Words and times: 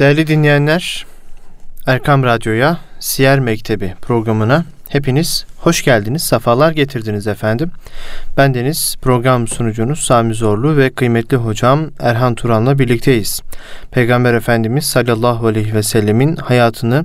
Değerli 0.00 0.26
dinleyenler, 0.26 1.06
Erkam 1.86 2.22
Radyo'ya, 2.24 2.78
Siyer 3.00 3.40
Mektebi 3.40 3.94
programına 4.02 4.64
hepiniz 4.88 5.46
hoş 5.60 5.84
geldiniz, 5.84 6.22
sefalar 6.22 6.72
getirdiniz 6.72 7.26
efendim. 7.26 7.70
Ben 8.36 8.54
Deniz, 8.54 8.96
program 9.02 9.48
sunucunuz 9.48 10.00
Sami 10.00 10.34
Zorlu 10.34 10.76
ve 10.76 10.90
kıymetli 10.90 11.36
hocam 11.36 11.80
Erhan 11.98 12.34
Turan'la 12.34 12.78
birlikteyiz. 12.78 13.40
Peygamber 13.90 14.34
Efendimiz 14.34 14.84
sallallahu 14.84 15.46
aleyhi 15.46 15.74
ve 15.74 15.82
sellemin 15.82 16.36
hayatını 16.36 17.04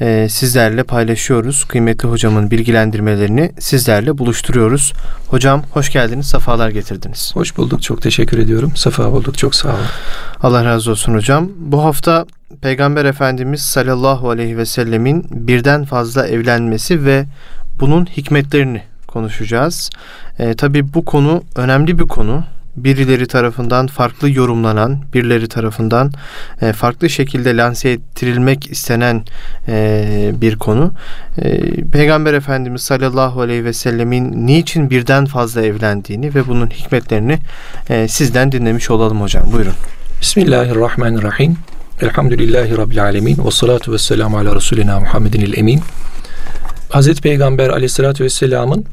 e, 0.00 0.28
sizlerle 0.30 0.82
paylaşıyoruz. 0.82 1.64
Kıymetli 1.64 2.08
hocamın 2.08 2.50
bilgilendirmelerini 2.50 3.52
sizlerle 3.58 4.18
buluşturuyoruz. 4.18 4.92
Hocam 5.28 5.62
hoş 5.72 5.92
geldiniz, 5.92 6.26
sefalar 6.26 6.70
getirdiniz. 6.70 7.30
Hoş 7.34 7.56
bulduk, 7.56 7.82
çok 7.82 8.02
teşekkür 8.02 8.38
ediyorum. 8.38 8.72
Sefa 8.76 9.12
bulduk, 9.12 9.38
çok 9.38 9.54
sağ 9.54 9.68
olun. 9.68 9.78
Allah 10.42 10.64
razı 10.64 10.90
olsun 10.90 11.14
hocam. 11.14 11.48
Bu 11.56 11.84
hafta 11.84 12.26
Peygamber 12.60 13.04
Efendimiz 13.04 13.62
sallallahu 13.62 14.30
aleyhi 14.30 14.58
ve 14.58 14.66
sellemin 14.66 15.26
birden 15.30 15.84
fazla 15.84 16.26
evlenmesi 16.26 17.04
ve 17.04 17.24
bunun 17.80 18.06
hikmetlerini 18.06 18.82
konuşacağız. 19.06 19.90
E, 20.38 20.54
Tabi 20.54 20.94
bu 20.94 21.04
konu 21.04 21.42
önemli 21.56 21.98
bir 21.98 22.04
konu 22.04 22.44
birileri 22.76 23.26
tarafından 23.26 23.86
farklı 23.86 24.30
yorumlanan, 24.30 24.98
birileri 25.14 25.48
tarafından 25.48 26.12
e, 26.62 26.72
farklı 26.72 27.10
şekilde 27.10 27.56
lanse 27.56 27.90
ettirilmek 27.90 28.70
istenen 28.70 29.22
e, 29.68 30.32
bir 30.40 30.56
konu. 30.56 30.92
E, 31.38 31.60
Peygamber 31.92 32.34
Efendimiz 32.34 32.82
sallallahu 32.82 33.40
aleyhi 33.40 33.64
ve 33.64 33.72
sellemin 33.72 34.46
niçin 34.46 34.90
birden 34.90 35.26
fazla 35.26 35.62
evlendiğini 35.62 36.34
ve 36.34 36.46
bunun 36.46 36.66
hikmetlerini 36.66 37.38
e, 37.90 38.08
sizden 38.08 38.52
dinlemiş 38.52 38.90
olalım 38.90 39.20
hocam. 39.20 39.52
Buyurun. 39.52 39.74
Bismillahirrahmanirrahim. 40.20 41.56
Elhamdülillahi 42.00 42.76
Rabbil 42.76 43.02
alemin. 43.02 43.36
Ve 43.46 43.50
salatu 43.50 43.92
ve 43.92 43.98
selamu 43.98 44.38
ala 44.38 44.56
Resulina 44.56 45.00
Muhammedin 45.00 45.40
il 45.40 45.58
emin. 45.58 45.80
Hazreti 46.96 47.22
Peygamber 47.22 47.68
aleyhissalatü 47.68 48.24
vesselamın 48.24 48.84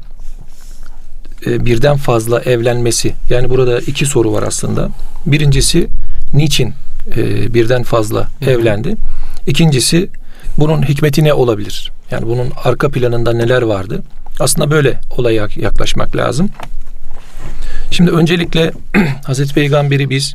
e, 1.46 1.66
birden 1.66 1.96
fazla 1.96 2.40
evlenmesi. 2.40 3.14
Yani 3.30 3.50
burada 3.50 3.80
iki 3.80 4.06
soru 4.06 4.32
var 4.32 4.42
aslında. 4.42 4.88
Birincisi 5.26 5.88
niçin 6.32 6.74
e, 7.16 7.54
birden 7.54 7.82
fazla 7.82 8.28
evlendi? 8.46 8.96
İkincisi 9.46 10.08
bunun 10.58 10.82
hikmeti 10.82 11.24
ne 11.24 11.32
olabilir? 11.32 11.92
Yani 12.10 12.26
bunun 12.26 12.52
arka 12.64 12.90
planında 12.90 13.32
neler 13.32 13.62
vardı? 13.62 14.02
Aslında 14.40 14.70
böyle 14.70 15.00
olaya 15.10 15.48
yaklaşmak 15.56 16.16
lazım. 16.16 16.50
Şimdi 17.90 18.10
öncelikle 18.10 18.72
Hazreti 19.26 19.54
Peygamber'i 19.54 20.10
biz 20.10 20.34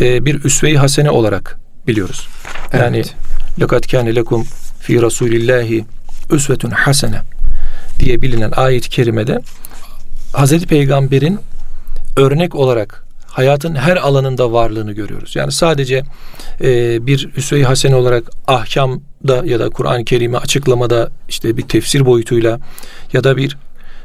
e, 0.00 0.24
bir 0.24 0.44
üsve-i 0.44 0.76
hasene 0.76 1.10
olarak 1.10 1.58
biliyoruz. 1.86 2.28
Yani 2.72 2.96
evet. 2.96 3.14
lekat 3.60 3.90
kâne 3.90 4.14
lekum 4.14 4.46
fi 4.80 5.02
rasulillahi 5.02 5.84
üsvetun 6.30 6.70
hasene 6.70 7.22
diye 7.98 8.22
bilinen 8.22 8.52
ayet-i 8.56 8.88
kerimede 8.88 9.40
Hazreti 10.32 10.66
Peygamber'in 10.66 11.38
örnek 12.16 12.54
olarak 12.54 13.04
hayatın 13.26 13.74
her 13.74 13.96
alanında 13.96 14.52
varlığını 14.52 14.92
görüyoruz. 14.92 15.36
Yani 15.36 15.52
sadece 15.52 16.02
e, 16.60 17.06
bir 17.06 17.30
Üsve-i 17.36 17.64
Hasene 17.64 17.94
olarak 17.94 18.24
ahkamda 18.46 19.42
ya 19.44 19.60
da 19.60 19.70
Kur'an-ı 19.70 20.04
Kerim'i 20.04 20.38
açıklamada 20.38 21.10
işte 21.28 21.56
bir 21.56 21.62
tefsir 21.62 22.06
boyutuyla 22.06 22.60
ya 23.12 23.24
da 23.24 23.36
bir 23.36 23.56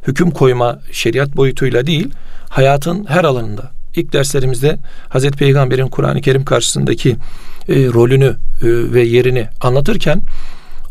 hüküm 0.08 0.32
koyma 0.32 0.80
şeriat 0.92 1.36
boyutuyla 1.36 1.88
değil, 1.88 2.10
hayatın 2.50 3.06
her 3.10 3.24
alanında. 3.24 3.72
İlk 3.96 4.14
derslerimizde 4.14 4.78
Hazreti 5.10 5.38
Peygamber'in 5.38 5.88
Kur'an-ı 5.88 6.22
Kerim 6.22 6.46
karşısındaki 6.46 7.10
e, 7.70 7.76
rolünü 7.76 8.26
e, 8.26 8.36
ve 8.94 9.02
yerini 9.02 9.48
anlatırken 9.62 10.22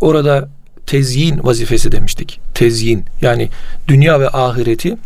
orada 0.00 0.48
tezyin 0.88 1.40
vazifesi 1.44 1.92
demiştik. 1.92 2.40
Tezyin 2.54 3.04
yani 3.22 3.48
dünya 3.88 4.20
ve 4.20 4.28
ahireti 4.28 4.96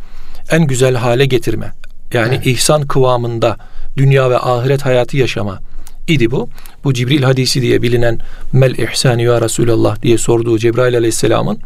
en 0.50 0.66
güzel 0.66 0.94
hale 0.94 1.26
getirme. 1.26 1.72
Yani 2.12 2.34
evet. 2.34 2.46
ihsan 2.46 2.86
kıvamında 2.86 3.56
dünya 3.96 4.30
ve 4.30 4.38
ahiret 4.38 4.84
hayatı 4.84 5.16
yaşama 5.16 5.58
idi 6.08 6.30
bu. 6.30 6.48
Bu 6.84 6.94
Cibril 6.94 7.22
hadisi 7.22 7.62
diye 7.62 7.82
bilinen 7.82 8.18
mel 8.52 8.78
ihsani 8.78 9.22
ya 9.22 9.40
Resulallah 9.40 10.02
diye 10.02 10.18
sorduğu 10.18 10.58
Cebrail 10.58 10.96
aleyhisselamın 10.96 11.58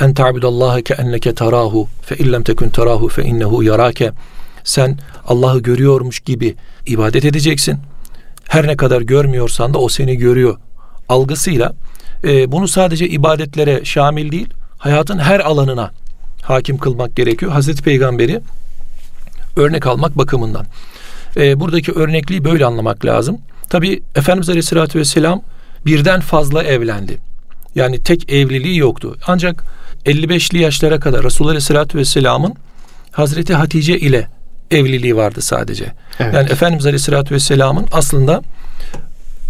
en 0.00 0.14
ta'budallaha 0.14 0.82
ke 0.82 0.94
enneke 0.94 1.34
tarahu 1.34 1.88
fe 2.02 2.16
illem 2.16 2.42
tekun 2.42 2.68
tarahu 2.68 3.08
fe 3.08 3.22
innehu 3.22 3.62
yarake 3.62 4.12
sen 4.64 4.98
Allah'ı 5.26 5.58
görüyormuş 5.58 6.20
gibi 6.20 6.54
ibadet 6.86 7.24
edeceksin. 7.24 7.78
Her 8.48 8.66
ne 8.66 8.76
kadar 8.76 9.00
görmüyorsan 9.00 9.74
da 9.74 9.78
o 9.78 9.88
seni 9.88 10.16
görüyor 10.16 10.56
algısıyla 11.08 11.72
e, 12.24 12.52
bunu 12.52 12.68
sadece 12.68 13.08
ibadetlere 13.08 13.84
şamil 13.84 14.32
değil 14.32 14.48
hayatın 14.78 15.18
her 15.18 15.40
alanına 15.40 15.90
hakim 16.42 16.78
kılmak 16.78 17.16
gerekiyor. 17.16 17.52
Hazreti 17.52 17.82
Peygamber'i 17.82 18.40
örnek 19.56 19.86
almak 19.86 20.18
bakımından. 20.18 20.66
E, 21.36 21.60
buradaki 21.60 21.92
örnekliği 21.92 22.44
böyle 22.44 22.66
anlamak 22.66 23.04
lazım. 23.04 23.38
Tabi 23.68 24.02
Efendimiz 24.14 24.48
Aleyhisselatü 24.48 24.98
Vesselam 24.98 25.42
birden 25.86 26.20
fazla 26.20 26.62
evlendi. 26.62 27.18
Yani 27.74 28.02
tek 28.02 28.32
evliliği 28.32 28.76
yoktu. 28.76 29.16
Ancak 29.26 29.64
55'li 30.06 30.58
yaşlara 30.58 31.00
kadar 31.00 31.24
Resulullah 31.24 31.50
Aleyhisselatü 31.50 31.98
Vesselam'ın 31.98 32.54
Hazreti 33.12 33.54
Hatice 33.54 33.98
ile 33.98 34.28
evliliği 34.70 35.16
vardı 35.16 35.40
sadece. 35.40 35.92
Evet. 36.20 36.34
Yani 36.34 36.50
Efendimiz 36.50 36.86
Aleyhisselatü 36.86 37.34
Vesselam'ın 37.34 37.86
aslında 37.92 38.42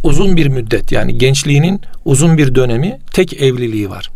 uzun 0.07 0.37
bir 0.37 0.47
müddet 0.47 0.93
yani 0.93 1.19
gençliğinin 1.19 1.81
uzun 2.05 2.39
bir 2.39 2.55
dönemi 2.55 2.99
tek 3.13 3.43
evliliği 3.43 3.91
var. 3.91 4.11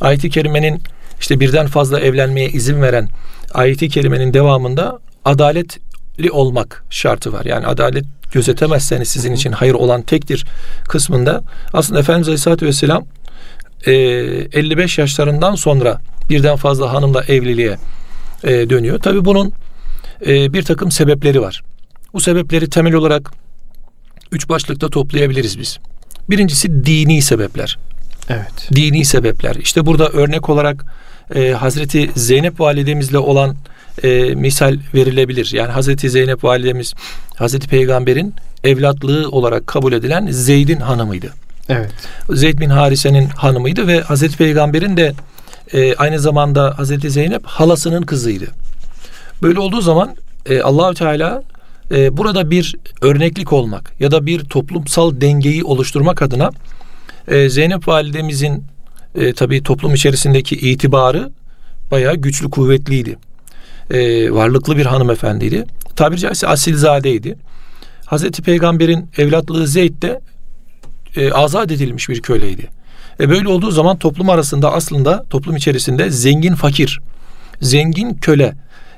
Ayet-i 0.00 0.30
Kerime'nin 0.30 0.82
işte 1.20 1.40
birden 1.40 1.66
fazla 1.66 2.00
evlenmeye 2.00 2.48
izin 2.48 2.82
veren 2.82 3.08
ayeti 3.54 3.88
kerimenin 3.88 4.34
devamında 4.34 4.98
adaletli 5.24 6.30
olmak 6.30 6.84
şartı 6.90 7.32
var. 7.32 7.44
Yani 7.44 7.66
adalet 7.66 8.04
gözetemezseniz 8.32 9.08
sizin 9.08 9.32
için 9.32 9.52
hayır 9.52 9.74
olan 9.74 10.02
tektir 10.02 10.46
kısmında 10.88 11.42
aslında 11.72 12.00
Efendimiz 12.00 12.28
Aleyhisselatü 12.28 12.66
Vesselam 12.66 13.06
55 13.86 14.98
yaşlarından 14.98 15.54
sonra 15.54 16.00
birden 16.30 16.56
fazla 16.56 16.92
hanımla 16.92 17.24
evliliğe 17.24 17.76
dönüyor. 18.44 18.98
Tabi 18.98 19.24
bunun 19.24 19.52
bir 20.26 20.62
takım 20.62 20.90
sebepleri 20.90 21.40
var. 21.40 21.62
Bu 22.12 22.20
sebepleri 22.20 22.70
temel 22.70 22.94
olarak 22.94 23.32
üç 24.32 24.48
başlıkta 24.48 24.88
toplayabiliriz 24.88 25.58
biz. 25.58 25.78
Birincisi 26.30 26.84
dini 26.84 27.22
sebepler. 27.22 27.78
Evet. 28.28 28.68
Dini 28.74 29.04
sebepler. 29.04 29.54
İşte 29.54 29.86
burada 29.86 30.08
örnek 30.08 30.48
olarak 30.48 30.84
e, 31.34 31.50
Hazreti 31.50 32.10
Zeynep 32.16 32.60
validemizle 32.60 33.18
olan 33.18 33.56
e, 34.02 34.34
misal 34.34 34.78
verilebilir. 34.94 35.50
Yani 35.52 35.72
Hazreti 35.72 36.10
Zeynep 36.10 36.44
validemiz 36.44 36.94
Hazreti 37.36 37.68
Peygamber'in 37.68 38.34
evlatlığı 38.64 39.30
olarak 39.30 39.66
kabul 39.66 39.92
edilen 39.92 40.26
Zeyd'in 40.30 40.80
hanımıydı. 40.80 41.32
Evet. 41.68 41.90
Zeyd 42.30 42.58
bin 42.58 42.70
Harise'nin 42.70 43.28
hanımıydı 43.28 43.86
ve 43.86 44.00
Hazreti 44.00 44.36
Peygamber'in 44.36 44.96
de 44.96 45.12
e, 45.72 45.94
aynı 45.94 46.18
zamanda 46.18 46.78
Hazreti 46.78 47.10
Zeynep 47.10 47.46
halasının 47.46 48.02
kızıydı. 48.02 48.46
Böyle 49.42 49.60
olduğu 49.60 49.80
zaman 49.80 50.16
e, 50.46 50.60
Allahü 50.60 50.94
Teala 50.94 51.42
e, 51.90 52.16
burada 52.16 52.50
bir 52.50 52.76
örneklik 53.00 53.52
olmak 53.52 53.92
ya 54.00 54.10
da 54.10 54.26
bir 54.26 54.44
toplumsal 54.44 55.20
dengeyi 55.20 55.64
oluşturmak 55.64 56.22
adına 56.22 56.50
e, 57.28 57.48
Zeynep 57.48 57.88
validemizin 57.88 58.64
e, 59.14 59.32
tabii 59.32 59.62
toplum 59.62 59.94
içerisindeki 59.94 60.56
itibarı 60.56 61.30
bayağı 61.90 62.16
güçlü, 62.16 62.50
kuvvetliydi. 62.50 63.16
E, 63.90 64.30
varlıklı 64.30 64.76
bir 64.76 64.86
hanımefendiydi. 64.86 65.64
Tabiri 65.96 66.20
caizse 66.20 66.46
asilzadeydi. 66.46 67.36
Hazreti 68.06 68.42
Peygamber'in 68.42 69.10
evlatlığı 69.18 69.66
Zeyd 69.66 70.02
de 70.02 70.20
e, 71.16 71.32
azat 71.32 71.72
edilmiş 71.72 72.08
bir 72.08 72.22
köleydi. 72.22 72.66
E 73.20 73.28
böyle 73.28 73.48
olduğu 73.48 73.70
zaman 73.70 73.98
toplum 73.98 74.30
arasında 74.30 74.72
aslında 74.72 75.24
toplum 75.30 75.56
içerisinde 75.56 76.10
zengin 76.10 76.54
fakir, 76.54 77.00
zengin 77.60 78.14
köle 78.14 78.54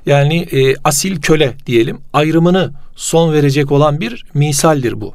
yani 0.06 0.38
e, 0.40 0.74
asil 0.84 1.20
köle 1.20 1.54
diyelim 1.66 2.00
ayrımını 2.12 2.72
son 2.96 3.32
verecek 3.32 3.72
olan 3.72 4.00
bir 4.00 4.24
misaldir 4.34 5.00
bu. 5.00 5.14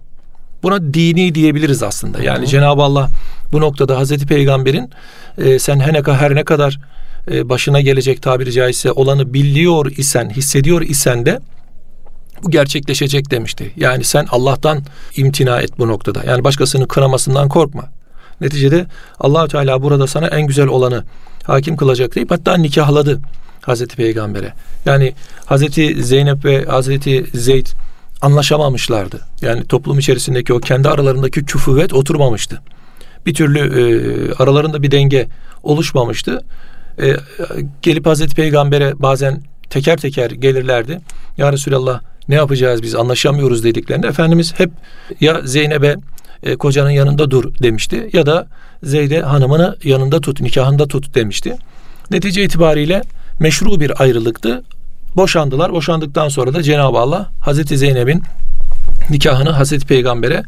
Buna 0.64 0.94
dini 0.94 1.36
diyebiliriz 1.36 1.84
aslında. 1.84 2.24
Yani 2.24 2.48
Cenab-ı 2.48 2.82
Allah 2.82 3.10
bu 3.52 3.62
noktada 3.62 3.98
Hazreti 3.98 4.26
Peygamber'in 4.26 4.90
e, 5.38 5.60
sen 5.60 5.80
her 5.80 5.94
ne, 5.94 6.02
her 6.14 6.36
ne 6.36 6.44
kadar 6.44 6.80
e, 7.32 7.50
başına 7.50 7.82
gelecek 7.82 8.22
tabiri 8.22 8.52
caizse 8.52 8.92
olanı 8.92 9.34
biliyor 9.34 9.92
isen, 9.98 10.30
hissediyor 10.30 10.82
isen 10.82 11.26
de 11.26 11.40
bu 12.44 12.52
gerçekleşecek 12.52 13.32
demişti. 13.32 13.72
Yani 13.76 14.04
sen 14.04 14.28
Allah'tan 14.30 14.84
imtina 15.16 15.62
et 15.62 15.80
bu 15.80 15.88
noktada. 15.88 16.24
Yani 16.28 16.44
başkasının 16.44 16.86
kınamasından 16.86 17.50
korkma. 17.50 17.90
Neticede 18.42 18.86
Allahü 19.20 19.50
Teala 19.50 19.82
burada 19.82 20.08
sana 20.08 20.28
en 20.28 20.48
güzel 20.48 20.68
olanı 20.68 21.04
hakim 21.44 21.76
kılacak 21.78 22.16
deyip 22.16 22.32
hatta 22.32 22.58
nikahladı 22.58 23.22
Hazreti 23.66 23.96
Peygamber'e. 23.96 24.54
Yani 24.86 25.14
Hazreti 25.46 26.04
Zeynep 26.04 26.46
ve 26.46 26.66
Hazreti 26.66 27.26
Zeyd 27.34 27.68
anlaşamamışlardı. 28.22 29.20
Yani 29.42 29.68
toplum 29.68 30.00
içerisindeki 30.00 30.54
o 30.54 30.60
kendi 30.60 30.90
aralarındaki 30.90 31.46
küfüvet 31.46 31.94
oturmamıştı. 31.94 32.62
Bir 33.26 33.34
türlü 33.34 33.60
e, 33.60 33.84
aralarında 34.34 34.84
bir 34.84 34.92
denge 34.92 35.28
oluşmamıştı. 35.64 36.42
E, 37.02 37.16
gelip 37.82 38.06
Hazreti 38.06 38.36
Peygamber'e 38.36 38.94
bazen 39.00 39.42
teker 39.70 39.98
teker 39.98 40.32
gelirlerdi. 40.32 41.00
Ya 41.38 41.54
Resulallah 41.54 42.02
ne 42.28 42.36
yapacağız 42.36 42.82
biz 42.82 42.96
anlaşamıyoruz 42.96 43.64
dediklerinde 43.64 44.08
Efendimiz 44.08 44.54
hep 44.60 44.72
ya 45.22 45.42
Zeynep'e 45.44 45.96
e, 46.44 46.56
kocanın 46.56 46.90
yanında 46.90 47.32
dur 47.32 47.54
demişti 47.64 48.10
ya 48.14 48.26
da 48.26 48.48
Zeyde 48.84 49.22
hanımını 49.22 49.78
yanında 49.84 50.22
tut 50.22 50.42
nikahında 50.42 50.88
tut 50.88 51.16
demişti. 51.16 51.58
Netice 52.12 52.44
itibariyle 52.44 53.02
meşru 53.40 53.80
bir 53.80 54.02
ayrılıktı. 54.02 54.64
Boşandılar. 55.16 55.74
Boşandıktan 55.74 56.30
sonra 56.30 56.54
da 56.54 56.64
Cenab-ı 56.64 56.98
Allah 56.98 57.32
Hazreti 57.42 57.78
Zeynep'in 57.78 58.24
nikahını 59.10 59.50
Hazreti 59.50 59.88
Peygamber'e 59.88 60.44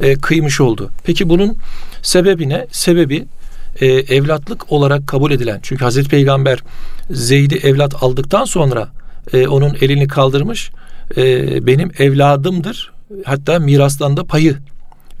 e, 0.00 0.14
kıymış 0.14 0.60
oldu. 0.60 0.90
Peki 1.04 1.28
bunun 1.28 1.56
sebebi 2.02 2.48
ne? 2.48 2.66
Sebebi 2.70 3.26
e, 3.80 3.86
evlatlık 3.86 4.72
olarak 4.72 5.06
kabul 5.06 5.30
edilen. 5.30 5.60
Çünkü 5.62 5.84
Hazreti 5.84 6.08
Peygamber 6.08 6.58
Zeyd'i 7.10 7.56
evlat 7.56 8.02
aldıktan 8.02 8.44
sonra 8.44 8.88
e, 9.32 9.48
onun 9.48 9.76
elini 9.80 10.08
kaldırmış. 10.08 10.70
E, 11.16 11.66
benim 11.66 11.90
evladımdır. 11.98 12.92
Hatta 13.24 13.58
mirastan 13.58 14.16
da 14.16 14.24
payı 14.24 14.56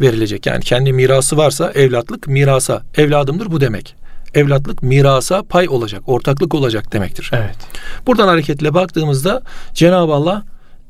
verilecek. 0.00 0.46
Yani 0.46 0.64
kendi 0.64 0.92
mirası 0.92 1.36
varsa 1.36 1.70
evlatlık 1.70 2.28
mirasa 2.28 2.82
evladımdır 2.96 3.50
bu 3.50 3.60
demek. 3.60 3.94
Evlatlık 4.34 4.82
mirasa 4.82 5.42
pay 5.42 5.68
olacak, 5.68 6.02
ortaklık 6.06 6.54
olacak 6.54 6.92
demektir. 6.92 7.30
Evet. 7.34 7.56
Buradan 8.06 8.28
hareketle 8.28 8.74
baktığımızda 8.74 9.42
Cenab-ı 9.74 10.12
Allah 10.12 10.42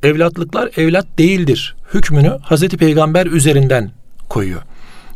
evlatlıklar 0.03 0.71
evlat 0.77 1.07
değildir 1.19 1.77
hükmünü 1.95 2.39
Hazreti 2.43 2.77
Peygamber 2.77 3.27
üzerinden 3.27 3.91
koyuyor. 4.29 4.63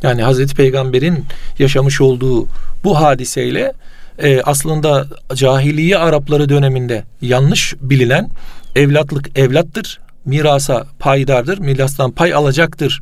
Yani 0.02 0.22
Hazreti 0.22 0.54
Peygamber'in 0.54 1.24
yaşamış 1.58 2.00
olduğu 2.00 2.46
bu 2.84 3.00
hadiseyle 3.00 3.72
e, 4.18 4.42
aslında 4.42 5.06
cahiliye 5.34 5.98
Arapları 5.98 6.48
döneminde 6.48 7.04
yanlış 7.20 7.74
bilinen 7.80 8.30
evlatlık 8.76 9.38
evlattır, 9.38 10.00
mirasa 10.24 10.86
paydardır, 10.98 11.58
mirastan 11.58 12.10
pay 12.10 12.34
alacaktır 12.34 13.00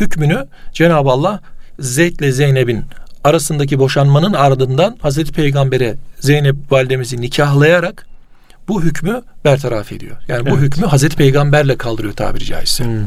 hükmünü 0.00 0.46
Cenab-ı 0.72 1.10
Allah 1.10 1.40
Zeyd 1.78 2.20
ile 2.20 2.32
Zeynep'in 2.32 2.84
arasındaki 3.24 3.78
boşanmanın 3.78 4.32
ardından 4.32 4.96
Hazreti 5.02 5.32
Peygamber'e 5.32 5.96
Zeynep 6.20 6.56
validemizi 6.70 7.20
nikahlayarak 7.20 8.06
bu 8.68 8.82
hükmü 8.82 9.22
bertaraf 9.44 9.92
ediyor. 9.92 10.16
Yani 10.28 10.46
bu 10.46 10.50
evet. 10.50 10.60
hükmü 10.60 10.86
Hazreti 10.86 11.16
Peygamberle 11.16 11.76
kaldırıyor 11.76 12.14
tabiri 12.14 12.44
caizse. 12.44 12.84
Hmm. 12.84 13.06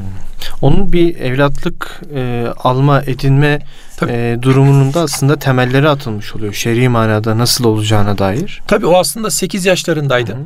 Onun 0.61 0.93
bir 0.93 1.15
evlatlık 1.19 2.01
e, 2.15 2.47
alma, 2.57 3.01
edinme 3.01 3.59
e, 4.07 4.37
durumunun 4.41 4.93
da 4.93 5.01
aslında 5.01 5.39
temelleri 5.39 5.89
atılmış 5.89 6.35
oluyor. 6.35 6.53
Şer'i 6.53 6.89
manada 6.89 7.37
nasıl 7.37 7.65
olacağına 7.65 8.17
dair. 8.17 8.61
Tabii 8.67 8.85
o 8.85 8.97
aslında 8.97 9.31
8 9.31 9.65
yaşlarındaydı. 9.65 10.31
Hı. 10.31 10.37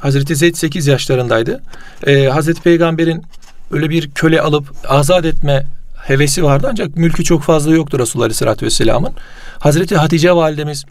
Hazreti 0.00 0.36
Zeyd 0.36 0.54
8 0.54 0.86
yaşlarındaydı. 0.86 1.62
E, 2.06 2.26
Hazreti 2.26 2.62
Peygamber'in 2.62 3.22
öyle 3.70 3.90
bir 3.90 4.10
köle 4.10 4.40
alıp 4.40 4.72
azat 4.88 5.24
etme 5.24 5.66
hevesi 6.08 6.44
vardı 6.44 6.66
ancak 6.70 6.96
mülkü 6.96 7.24
çok 7.24 7.42
fazla 7.42 7.74
yoktu 7.74 7.98
Resulullah 7.98 8.24
Aleyhisselatü 8.24 8.66
Vesselam'ın. 8.66 9.12
Hazreti 9.58 9.96
Hatice 9.96 10.32
validemiz 10.32 10.84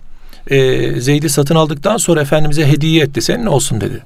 e, 0.47 1.01
Zeyd'i 1.01 1.29
satın 1.29 1.55
aldıktan 1.55 1.97
sonra 1.97 2.21
Efendimiz'e 2.21 2.67
hediye 2.67 3.03
etti. 3.03 3.21
Senin 3.21 3.45
olsun 3.45 3.81
dedi. 3.81 4.03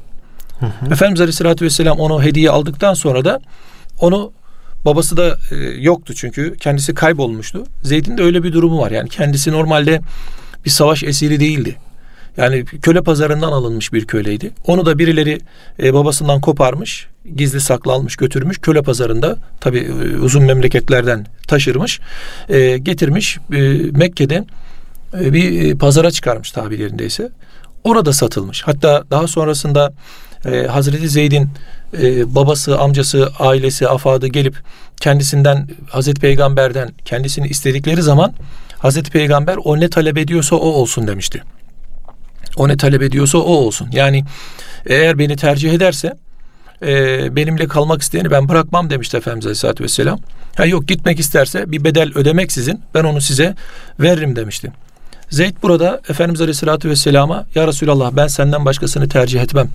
Hı 0.60 0.66
hı. 0.66 0.94
Efendimiz 0.94 1.22
Aleyhisselatü 1.22 1.66
Vesselam 1.66 2.00
onu 2.00 2.24
hediye 2.24 2.50
aldıktan 2.50 2.94
sonra 2.94 3.26
da 3.26 3.40
onu 4.00 4.32
babası 4.86 5.18
da 5.18 5.38
e, 5.52 5.56
yoktu 5.80 6.14
çünkü 6.16 6.56
kendisi 6.60 6.94
kaybolmuştu. 6.94 7.64
Zeyd'in 7.84 8.18
de 8.18 8.24
öyle 8.24 8.44
bir 8.44 8.54
durumu 8.54 8.80
var. 8.80 8.92
Yani 8.92 9.10
kendisi 9.10 9.52
normalde 9.52 10.02
bir 10.66 10.70
savaş 10.70 11.04
esiri 11.04 11.40
değildi. 11.40 11.76
Yani 12.38 12.66
köle 12.66 13.02
pazarından 13.02 13.52
alınmış 13.52 13.94
bir 13.94 14.06
köleydi. 14.06 14.52
Onu 14.68 14.86
da 14.86 14.98
birileri 15.00 15.40
e, 15.84 15.94
babasından 15.94 16.42
koparmış, 16.42 17.08
gizli 17.36 17.62
saklı 17.62 17.92
almış 17.92 18.16
götürmüş. 18.16 18.58
Köle 18.58 18.82
pazarında 18.82 19.38
tabi 19.60 19.80
e, 19.80 20.18
uzun 20.18 20.44
memleketlerden 20.44 21.26
taşırmış, 21.48 22.00
e, 22.50 22.78
getirmiş 22.78 23.38
e, 23.54 23.60
Mekke'de 23.92 24.46
e, 25.20 25.34
bir 25.34 25.64
e, 25.64 25.76
pazara 25.76 26.12
çıkarmış 26.12 26.52
tabirlerindeyse. 26.52 27.30
Orada 27.84 28.14
satılmış. 28.14 28.62
Hatta 28.62 29.04
daha 29.12 29.28
sonrasında 29.28 29.94
e, 30.46 30.68
Hazreti 30.68 31.10
Zeyd'in 31.10 31.50
e, 32.02 32.36
babası, 32.36 32.80
amcası, 32.80 33.32
ailesi, 33.40 33.88
afadı 33.88 34.28
gelip 34.28 34.56
kendisinden 35.02 35.68
Hazreti 35.90 36.22
Peygamber'den 36.22 36.90
kendisini 37.06 37.48
istedikleri 37.48 38.02
zaman 38.02 38.34
Hazreti 38.78 39.12
Peygamber 39.12 39.58
o 39.64 39.80
ne 39.80 39.90
talep 39.90 40.18
ediyorsa 40.18 40.56
o 40.56 40.68
olsun 40.68 41.08
demişti. 41.08 41.44
O 42.58 42.68
ne 42.68 42.78
talep 42.78 43.02
ediyorsa 43.02 43.38
o 43.38 43.52
olsun. 43.52 43.90
Yani 43.92 44.24
eğer 44.86 45.20
beni 45.20 45.36
tercih 45.36 45.74
ederse 45.74 46.14
e, 46.82 47.36
benimle 47.36 47.68
kalmak 47.68 48.02
isteyeni 48.02 48.32
ben 48.32 48.50
bırakmam 48.50 48.90
demişti 48.90 49.18
Efendimiz 49.18 49.46
Aleyhisselatü 49.46 49.84
Vesselam. 49.84 50.20
Ha 50.58 50.66
yok 50.66 50.88
gitmek 50.88 51.20
isterse 51.20 51.72
bir 51.72 51.84
bedel 51.84 52.12
ödemek 52.16 52.52
sizin 52.52 52.82
ben 52.94 53.04
onu 53.04 53.22
size 53.22 53.56
veririm 54.00 54.36
demişti. 54.36 54.72
Zeyd 55.30 55.56
burada 55.62 56.02
Efendimiz 56.10 56.42
Aleyhisselatü 56.42 56.90
Vesselam'a 56.90 57.46
Ya 57.56 57.68
Resulallah 57.68 58.12
ben 58.12 58.28
senden 58.28 58.66
başkasını 58.66 59.10
tercih 59.10 59.42
etmem. 59.42 59.70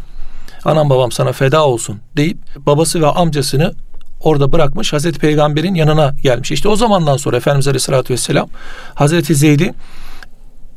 Anam 0.64 0.90
babam 0.90 1.12
sana 1.12 1.32
feda 1.32 1.67
olsun 1.67 2.00
deyip 2.17 2.38
babası 2.56 3.00
ve 3.00 3.06
amcasını 3.06 3.75
orada 4.20 4.52
bırakmış 4.52 4.93
Hazreti 4.93 5.19
Peygamber'in 5.19 5.75
yanına 5.75 6.14
gelmiş. 6.22 6.52
İşte 6.52 6.69
o 6.69 6.76
zamandan 6.76 7.17
sonra 7.17 7.37
Efendimiz 7.37 7.69
Aleyhisselatü 7.69 8.14
Vesselam 8.14 8.49
Hazreti 8.94 9.34
Zeyd'i 9.34 9.75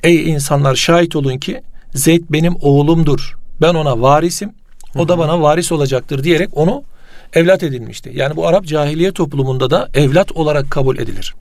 ey 0.04 0.30
insanlar 0.30 0.76
şahit 0.76 1.16
olun 1.16 1.38
ki 1.38 1.62
Zeyd 1.96 2.24
benim 2.30 2.56
oğlumdur. 2.62 3.38
Ben 3.62 3.74
ona 3.74 4.02
varisim. 4.02 4.54
O 4.98 5.08
da 5.08 5.18
bana 5.18 5.42
varis 5.42 5.72
olacaktır 5.72 6.24
diyerek 6.24 6.50
onu 6.54 6.84
evlat 7.34 7.64
edinmişti. 7.64 8.12
Yani 8.14 8.36
bu 8.36 8.48
Arap 8.48 8.66
cahiliye 8.66 9.12
toplumunda 9.12 9.70
da 9.70 9.90
evlat 9.94 10.32
olarak 10.32 10.72
kabul 10.72 10.98
edilir. 10.98 11.36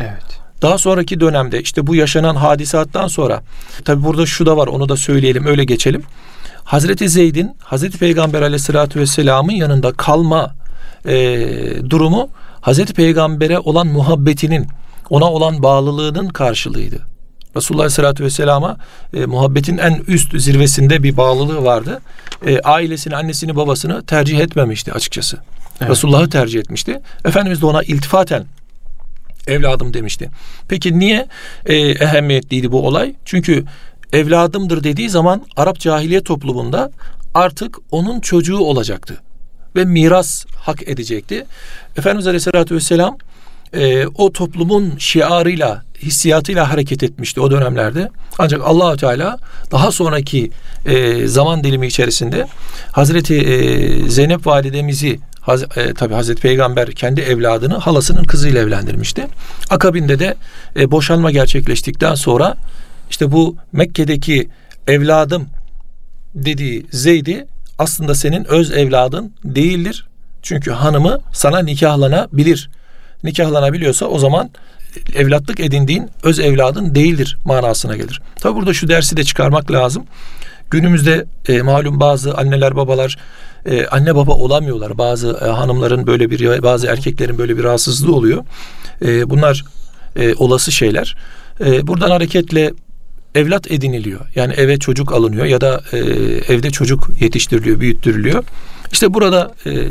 Evet. 0.00 0.40
Daha 0.62 0.78
sonraki 0.78 1.20
dönemde 1.20 1.62
işte 1.62 1.86
bu 1.86 1.94
yaşanan 1.94 2.36
hadisattan 2.36 3.08
sonra 3.08 3.42
tabi 3.84 4.04
burada 4.04 4.26
şu 4.26 4.46
da 4.46 4.56
var 4.56 4.66
onu 4.66 4.88
da 4.88 4.96
söyleyelim 4.96 5.46
öyle 5.46 5.64
geçelim. 5.64 6.02
Hazreti 6.64 7.08
Zeyd'in 7.08 7.56
Hazreti 7.58 7.98
Peygamber 7.98 8.42
aleyhissalatü 8.42 9.00
vesselamın 9.00 9.52
yanında 9.52 9.92
kalma 9.92 10.54
e, 11.06 11.10
durumu 11.90 12.28
Hazreti 12.60 12.94
Peygamber'e 12.94 13.58
olan 13.58 13.86
muhabbetinin 13.86 14.66
ona 15.10 15.32
olan 15.32 15.62
bağlılığının 15.62 16.28
karşılığıydı. 16.28 17.17
Resulullah 17.56 17.82
Aleyhisselatü 17.82 18.24
Vesselam'a 18.24 18.76
e, 19.14 19.26
muhabbetin 19.26 19.78
en 19.78 20.02
üst 20.06 20.40
zirvesinde 20.40 21.02
bir 21.02 21.16
bağlılığı 21.16 21.64
vardı. 21.64 22.00
E, 22.46 22.60
ailesini, 22.60 23.16
annesini, 23.16 23.56
babasını 23.56 24.06
tercih 24.06 24.38
etmemişti 24.38 24.92
açıkçası. 24.92 25.38
Evet. 25.80 25.90
Resulullah'ı 25.90 26.30
tercih 26.30 26.60
etmişti. 26.60 27.00
Efendimiz 27.24 27.62
de 27.62 27.66
ona 27.66 27.82
iltifaten 27.82 28.44
evladım 29.46 29.94
demişti. 29.94 30.30
Peki 30.68 30.98
niye 30.98 31.28
e, 31.66 31.76
ehemmiyetliydi 31.76 32.72
bu 32.72 32.86
olay? 32.86 33.14
Çünkü 33.24 33.64
evladımdır 34.12 34.84
dediği 34.84 35.10
zaman 35.10 35.46
Arap 35.56 35.78
cahiliye 35.78 36.22
toplumunda 36.22 36.90
artık 37.34 37.76
onun 37.90 38.20
çocuğu 38.20 38.58
olacaktı 38.58 39.20
ve 39.76 39.84
miras 39.84 40.46
hak 40.56 40.88
edecekti. 40.88 41.46
Efendimiz 41.96 42.26
Aleyhisselatü 42.26 42.74
Vesselam 42.74 43.18
e, 43.72 44.06
o 44.06 44.32
toplumun 44.32 44.94
şiarıyla, 44.98 45.84
hissiyatıyla 46.02 46.70
hareket 46.70 47.02
etmişti 47.02 47.40
o 47.40 47.50
dönemlerde. 47.50 48.10
Ancak 48.38 48.60
Allahü 48.64 48.96
Teala 48.96 49.38
daha 49.72 49.92
sonraki 49.92 50.50
e, 50.86 51.26
zaman 51.26 51.64
dilimi 51.64 51.86
içerisinde 51.86 52.46
Hazreti 52.92 53.34
e, 53.34 54.08
Zeynep 54.08 54.46
validemizi 54.46 55.20
Haz, 55.40 55.62
e, 55.62 55.94
tabi 55.94 56.14
Hazreti 56.14 56.42
Peygamber 56.42 56.90
kendi 56.92 57.20
evladını 57.20 57.78
halasının 57.78 58.24
kızıyla 58.24 58.60
evlendirmişti. 58.60 59.26
Akabinde 59.70 60.18
de 60.18 60.34
e, 60.76 60.90
boşanma 60.90 61.30
gerçekleştikten 61.30 62.14
sonra 62.14 62.56
işte 63.10 63.32
bu 63.32 63.56
Mekke'deki 63.72 64.48
evladım 64.86 65.46
dediği 66.34 66.86
Zeyd'i 66.92 67.46
aslında 67.78 68.14
senin 68.14 68.44
öz 68.44 68.70
evladın 68.70 69.32
değildir. 69.44 70.06
Çünkü 70.42 70.70
hanımı 70.70 71.20
sana 71.32 71.58
nikahlanabilir 71.58 72.70
nikahlanabiliyorsa 73.24 74.06
o 74.06 74.18
zaman 74.18 74.50
evlatlık 75.14 75.60
edindiğin 75.60 76.10
öz 76.22 76.38
evladın 76.38 76.94
değildir 76.94 77.38
manasına 77.44 77.96
gelir. 77.96 78.20
Tabi 78.36 78.56
burada 78.56 78.74
şu 78.74 78.88
dersi 78.88 79.16
de 79.16 79.24
çıkarmak 79.24 79.72
lazım. 79.72 80.04
Günümüzde 80.70 81.26
e, 81.48 81.62
malum 81.62 82.00
bazı 82.00 82.34
anneler 82.34 82.76
babalar 82.76 83.18
e, 83.66 83.86
anne 83.86 84.14
baba 84.14 84.32
olamıyorlar. 84.32 84.98
Bazı 84.98 85.38
e, 85.42 85.44
hanımların 85.44 86.06
böyle 86.06 86.30
bir 86.30 86.62
bazı 86.62 86.86
erkeklerin 86.86 87.38
böyle 87.38 87.58
bir 87.58 87.64
rahatsızlığı 87.64 88.14
oluyor. 88.14 88.44
E, 89.02 89.30
bunlar 89.30 89.64
e, 90.16 90.34
olası 90.34 90.72
şeyler. 90.72 91.16
E, 91.60 91.86
buradan 91.86 92.10
hareketle 92.10 92.72
evlat 93.34 93.70
ediniliyor. 93.70 94.20
Yani 94.34 94.52
eve 94.52 94.78
çocuk 94.78 95.12
alınıyor 95.12 95.44
ya 95.44 95.60
da 95.60 95.80
e, 95.92 95.98
evde 96.54 96.70
çocuk 96.70 97.10
yetiştiriliyor, 97.20 97.80
büyüttürülüyor. 97.80 98.44
İşte 98.92 99.14
burada 99.14 99.54
e, 99.66 99.88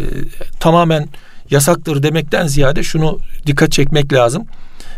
tamamen 0.60 1.08
yasaktır 1.50 2.04
demekten 2.04 2.48
ziyade 2.48 2.84
şunu 2.84 3.20
dikkat 3.46 3.72
çekmek 3.72 4.13
lazım. 4.13 4.46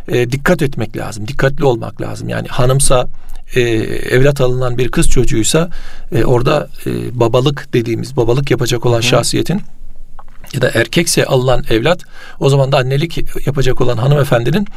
E, 0.10 0.32
dikkat 0.32 0.62
etmek 0.62 0.98
lazım. 0.98 1.28
Dikkatli 1.28 1.66
olmak 1.66 2.02
lazım. 2.02 2.30
Yani 2.30 2.48
hanımsa 2.48 3.08
e, 3.56 3.62
evlat 3.62 4.42
alınan 4.42 4.78
bir 4.78 4.92
kız 4.92 5.10
çocuğuysa 5.10 5.70
e, 6.12 6.24
orada 6.24 6.70
e, 6.86 7.20
babalık 7.20 7.74
dediğimiz 7.74 8.18
babalık 8.18 8.52
yapacak 8.52 8.86
olan 8.86 8.98
Hı. 8.98 9.04
şahsiyetin 9.04 9.62
ya 10.54 10.62
da 10.62 10.72
erkekse 10.74 11.26
alınan 11.26 11.64
evlat 11.70 12.02
o 12.40 12.50
zaman 12.50 12.72
da 12.72 12.78
annelik 12.78 13.18
yapacak 13.48 13.82
olan 13.82 13.98
hanımefendinin 13.98 14.68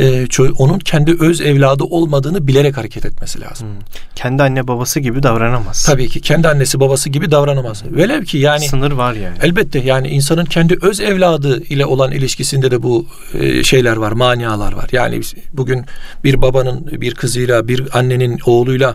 e, 0.00 0.26
onun 0.58 0.78
kendi 0.78 1.16
öz 1.20 1.40
evladı 1.40 1.84
olmadığını 1.84 2.46
bilerek 2.46 2.76
hareket 2.76 3.06
etmesi 3.06 3.40
lazım. 3.40 3.68
Hmm. 3.68 3.76
Kendi 4.14 4.42
anne 4.42 4.68
babası 4.68 5.00
gibi 5.00 5.22
davranamaz. 5.22 5.84
Tabii 5.84 6.08
ki 6.08 6.20
kendi 6.20 6.48
annesi 6.48 6.80
babası 6.80 7.10
gibi 7.10 7.30
davranamaz. 7.30 7.82
Velev 7.90 8.24
ki 8.24 8.38
yani 8.38 8.68
sınır 8.68 8.92
var 8.92 9.14
yani. 9.14 9.36
Elbette 9.42 9.78
yani 9.78 10.08
insanın 10.08 10.44
kendi 10.44 10.78
öz 10.82 11.00
evladı 11.00 11.62
ile 11.62 11.86
olan 11.86 12.12
ilişkisinde 12.12 12.70
de 12.70 12.82
bu 12.82 13.06
e, 13.34 13.64
şeyler 13.64 13.96
var, 13.96 14.12
manialar 14.12 14.72
var. 14.72 14.88
Yani 14.92 15.20
bugün 15.52 15.84
bir 16.24 16.42
babanın 16.42 17.00
bir 17.00 17.14
kızıyla, 17.14 17.68
bir 17.68 17.98
annenin 17.98 18.38
oğluyla 18.46 18.94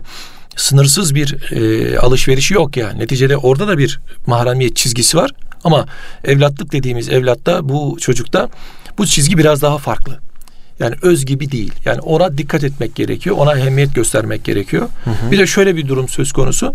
sınırsız 0.56 1.14
bir 1.14 1.52
e, 1.52 1.98
alışverişi 1.98 2.54
yok 2.54 2.76
yani. 2.76 2.98
Neticede 2.98 3.36
orada 3.36 3.68
da 3.68 3.78
bir 3.78 4.00
mahremiyet 4.26 4.76
çizgisi 4.76 5.16
var. 5.16 5.30
Ama 5.66 5.86
evlatlık 6.24 6.72
dediğimiz 6.72 7.08
evlatta 7.08 7.68
bu 7.68 7.96
çocukta 8.00 8.48
bu 8.98 9.06
çizgi 9.06 9.38
biraz 9.38 9.62
daha 9.62 9.78
farklı. 9.78 10.18
Yani 10.78 10.94
öz 11.02 11.24
gibi 11.24 11.52
değil. 11.52 11.72
Yani 11.84 12.00
ona 12.00 12.38
dikkat 12.38 12.64
etmek 12.64 12.94
gerekiyor. 12.94 13.36
Ona 13.38 13.58
ehemmiyet 13.58 13.94
göstermek 13.94 14.44
gerekiyor. 14.44 14.88
Hı 15.04 15.10
hı. 15.10 15.30
Bir 15.30 15.38
de 15.38 15.46
şöyle 15.46 15.76
bir 15.76 15.88
durum 15.88 16.08
söz 16.08 16.32
konusu. 16.32 16.74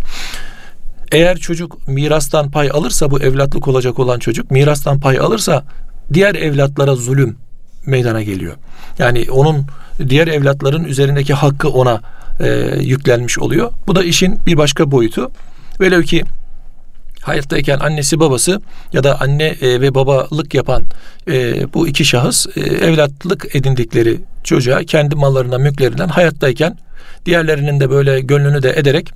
Eğer 1.11 1.37
çocuk 1.37 1.87
mirastan 1.87 2.51
pay 2.51 2.69
alırsa 2.73 3.11
bu 3.11 3.19
evlatlık 3.19 3.67
olacak 3.67 3.99
olan 3.99 4.19
çocuk 4.19 4.51
mirastan 4.51 4.99
pay 4.99 5.19
alırsa 5.19 5.63
diğer 6.13 6.35
evlatlara 6.35 6.95
zulüm 6.95 7.37
meydana 7.85 8.21
geliyor. 8.21 8.55
Yani 8.99 9.27
onun 9.31 9.65
diğer 10.09 10.27
evlatların 10.27 10.83
üzerindeki 10.83 11.33
hakkı 11.33 11.69
ona 11.69 12.01
e, 12.39 12.75
yüklenmiş 12.81 13.39
oluyor. 13.39 13.71
Bu 13.87 13.95
da 13.95 14.03
işin 14.03 14.39
bir 14.45 14.57
başka 14.57 14.91
boyutu. 14.91 15.31
Velev 15.79 16.03
ki 16.03 16.23
hayattayken 17.21 17.79
annesi 17.79 18.19
babası 18.19 18.61
ya 18.93 19.03
da 19.03 19.21
anne 19.21 19.43
e, 19.43 19.81
ve 19.81 19.95
babalık 19.95 20.53
yapan 20.53 20.83
e, 21.27 21.65
bu 21.73 21.87
iki 21.87 22.05
şahıs 22.05 22.47
e, 22.57 22.59
evlatlık 22.59 23.55
edindikleri 23.55 24.17
çocuğa 24.43 24.83
kendi 24.83 25.15
mallarından 25.15 25.61
mülklerinden 25.61 26.07
hayattayken 26.07 26.77
diğerlerinin 27.25 27.79
de 27.79 27.89
böyle 27.89 28.21
gönlünü 28.21 28.63
de 28.63 28.73
ederek 28.75 29.13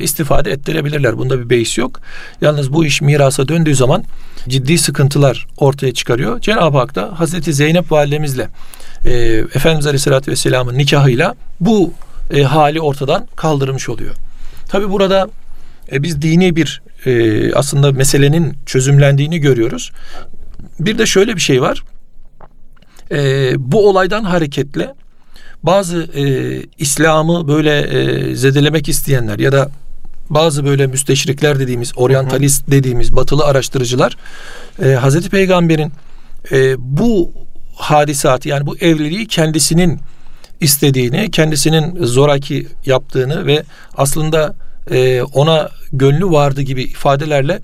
istifade 0.00 0.50
ettirebilirler. 0.50 1.18
Bunda 1.18 1.40
bir 1.40 1.50
beis 1.50 1.78
yok. 1.78 2.00
Yalnız 2.40 2.72
bu 2.72 2.84
iş 2.84 3.02
mirasa 3.02 3.48
döndüğü 3.48 3.74
zaman 3.74 4.04
ciddi 4.48 4.78
sıkıntılar 4.78 5.46
ortaya 5.56 5.94
çıkarıyor. 5.94 6.40
Cenab-ı 6.40 6.78
Hak 6.78 6.94
da 6.94 7.20
Hazreti 7.20 7.52
Zeynep 7.52 7.92
validemizle 7.92 8.48
Efendimiz 9.54 9.86
Aleyhisselatü 9.86 10.30
Vesselam'ın 10.30 10.78
nikahıyla 10.78 11.34
bu 11.60 11.92
hali 12.46 12.80
ortadan 12.80 13.26
kaldırmış 13.36 13.88
oluyor. 13.88 14.14
Tabi 14.68 14.90
burada 14.90 15.28
e, 15.92 16.02
biz 16.02 16.22
dini 16.22 16.56
bir 16.56 16.82
e, 17.06 17.52
aslında 17.52 17.92
meselenin 17.92 18.54
çözümlendiğini 18.66 19.38
görüyoruz. 19.38 19.92
Bir 20.80 20.98
de 20.98 21.06
şöyle 21.06 21.36
bir 21.36 21.40
şey 21.40 21.62
var. 21.62 21.82
E, 23.10 23.52
bu 23.58 23.88
olaydan 23.88 24.24
hareketle 24.24 24.94
bazı 25.62 26.02
e, 26.02 26.22
İslam'ı 26.78 27.48
böyle 27.48 27.80
e, 27.80 28.34
zedelemek 28.36 28.88
isteyenler 28.88 29.38
ya 29.38 29.52
da 29.52 29.70
bazı 30.30 30.64
böyle 30.64 30.86
müsteşrikler 30.86 31.58
dediğimiz, 31.58 31.92
oryantalist 31.96 32.70
dediğimiz 32.70 33.16
batılı 33.16 33.44
araştırıcılar 33.44 34.16
e, 34.82 34.88
Hazreti 34.88 35.30
Peygamber'in 35.30 35.92
e, 36.52 36.74
bu 36.78 37.32
hadisatı 37.76 38.48
yani 38.48 38.66
bu 38.66 38.76
evliliği 38.76 39.26
kendisinin 39.26 40.00
istediğini, 40.60 41.30
kendisinin 41.30 42.04
zoraki 42.04 42.66
yaptığını 42.86 43.46
ve 43.46 43.62
aslında 43.96 44.54
e, 44.90 45.22
ona 45.22 45.68
gönlü 45.92 46.30
vardı 46.30 46.62
gibi 46.62 46.82
ifadelerle 46.82 47.60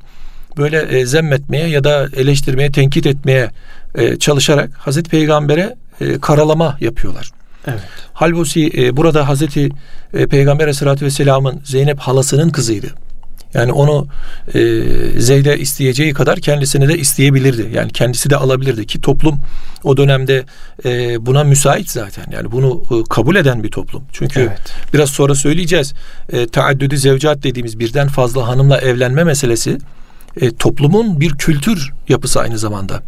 böyle 0.56 0.98
e, 0.98 1.06
zemmetmeye 1.06 1.68
ya 1.68 1.84
da 1.84 2.08
eleştirmeye, 2.16 2.72
tenkit 2.72 3.06
etmeye 3.06 3.50
e, 3.94 4.18
çalışarak 4.18 4.70
Hazreti 4.74 5.10
Peygamber'e 5.10 5.76
e, 6.00 6.18
karalama 6.20 6.76
yapıyorlar. 6.80 7.30
Evet. 7.66 7.80
Halbuki 8.12 8.72
e, 8.76 8.96
burada 8.96 9.28
Hazreti 9.28 9.68
e, 10.14 10.26
Peygamber 10.26 10.64
Aleyhisselatü 10.64 11.04
Vesselam'ın 11.04 11.60
Zeynep 11.64 11.98
halasının 11.98 12.50
kızıydı. 12.50 12.86
Yani 13.54 13.72
onu 13.72 14.06
e, 14.54 14.60
Zeyd'e 15.20 15.58
isteyeceği 15.58 16.12
kadar 16.12 16.40
kendisine 16.40 16.88
de 16.88 16.98
isteyebilirdi. 16.98 17.70
Yani 17.74 17.92
kendisi 17.92 18.30
de 18.30 18.36
alabilirdi 18.36 18.86
ki 18.86 19.00
toplum 19.00 19.40
o 19.84 19.96
dönemde 19.96 20.44
e, 20.84 21.26
buna 21.26 21.44
müsait 21.44 21.90
zaten. 21.90 22.24
Yani 22.32 22.52
bunu 22.52 22.82
e, 22.90 22.94
kabul 23.10 23.36
eden 23.36 23.62
bir 23.62 23.70
toplum. 23.70 24.02
Çünkü 24.12 24.40
evet. 24.40 24.60
biraz 24.94 25.10
sonra 25.10 25.34
söyleyeceğiz. 25.34 25.94
E, 26.32 26.46
taaddüdü 26.46 26.98
zevcat 26.98 27.42
dediğimiz 27.42 27.78
birden 27.78 28.08
fazla 28.08 28.48
hanımla 28.48 28.78
evlenme 28.78 29.24
meselesi 29.24 29.78
e, 30.40 30.50
toplumun 30.56 31.20
bir 31.20 31.30
kültür 31.30 31.92
yapısı 32.08 32.40
aynı 32.40 32.58
zamanda. 32.58 33.02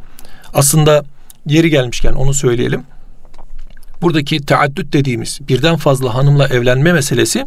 Aslında 0.54 1.04
yeri 1.46 1.70
gelmişken 1.70 2.12
onu 2.12 2.34
söyleyelim. 2.34 2.82
Buradaki 4.02 4.46
taaddüt 4.46 4.92
dediğimiz 4.92 5.38
birden 5.48 5.76
fazla 5.76 6.14
hanımla 6.14 6.48
evlenme 6.48 6.92
meselesi 6.92 7.46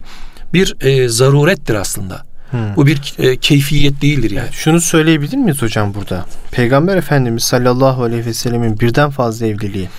bir 0.53 0.75
e, 0.81 1.09
zarurettir 1.09 1.75
aslında. 1.75 2.23
Hmm. 2.51 2.75
Bu 2.75 2.87
bir 2.87 3.13
e, 3.19 3.37
keyfiyet 3.37 4.01
değildir 4.01 4.31
yani. 4.31 4.49
Şunu 4.51 4.81
söyleyebilir 4.81 5.37
miyiz 5.37 5.61
hocam 5.61 5.93
burada? 5.93 6.25
Peygamber 6.51 6.97
Efendimiz 6.97 7.43
sallallahu 7.43 8.03
aleyhi 8.03 8.25
ve 8.25 8.33
sellemin 8.33 8.79
birden 8.79 9.09
fazla 9.09 9.45
evliliği 9.45 9.89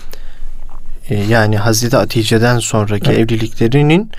e, 1.10 1.14
yani 1.14 1.58
Hazreti 1.58 1.96
Hatice'den 1.96 2.58
sonraki 2.58 3.10
evet. 3.10 3.18
evliliklerinin 3.18 4.10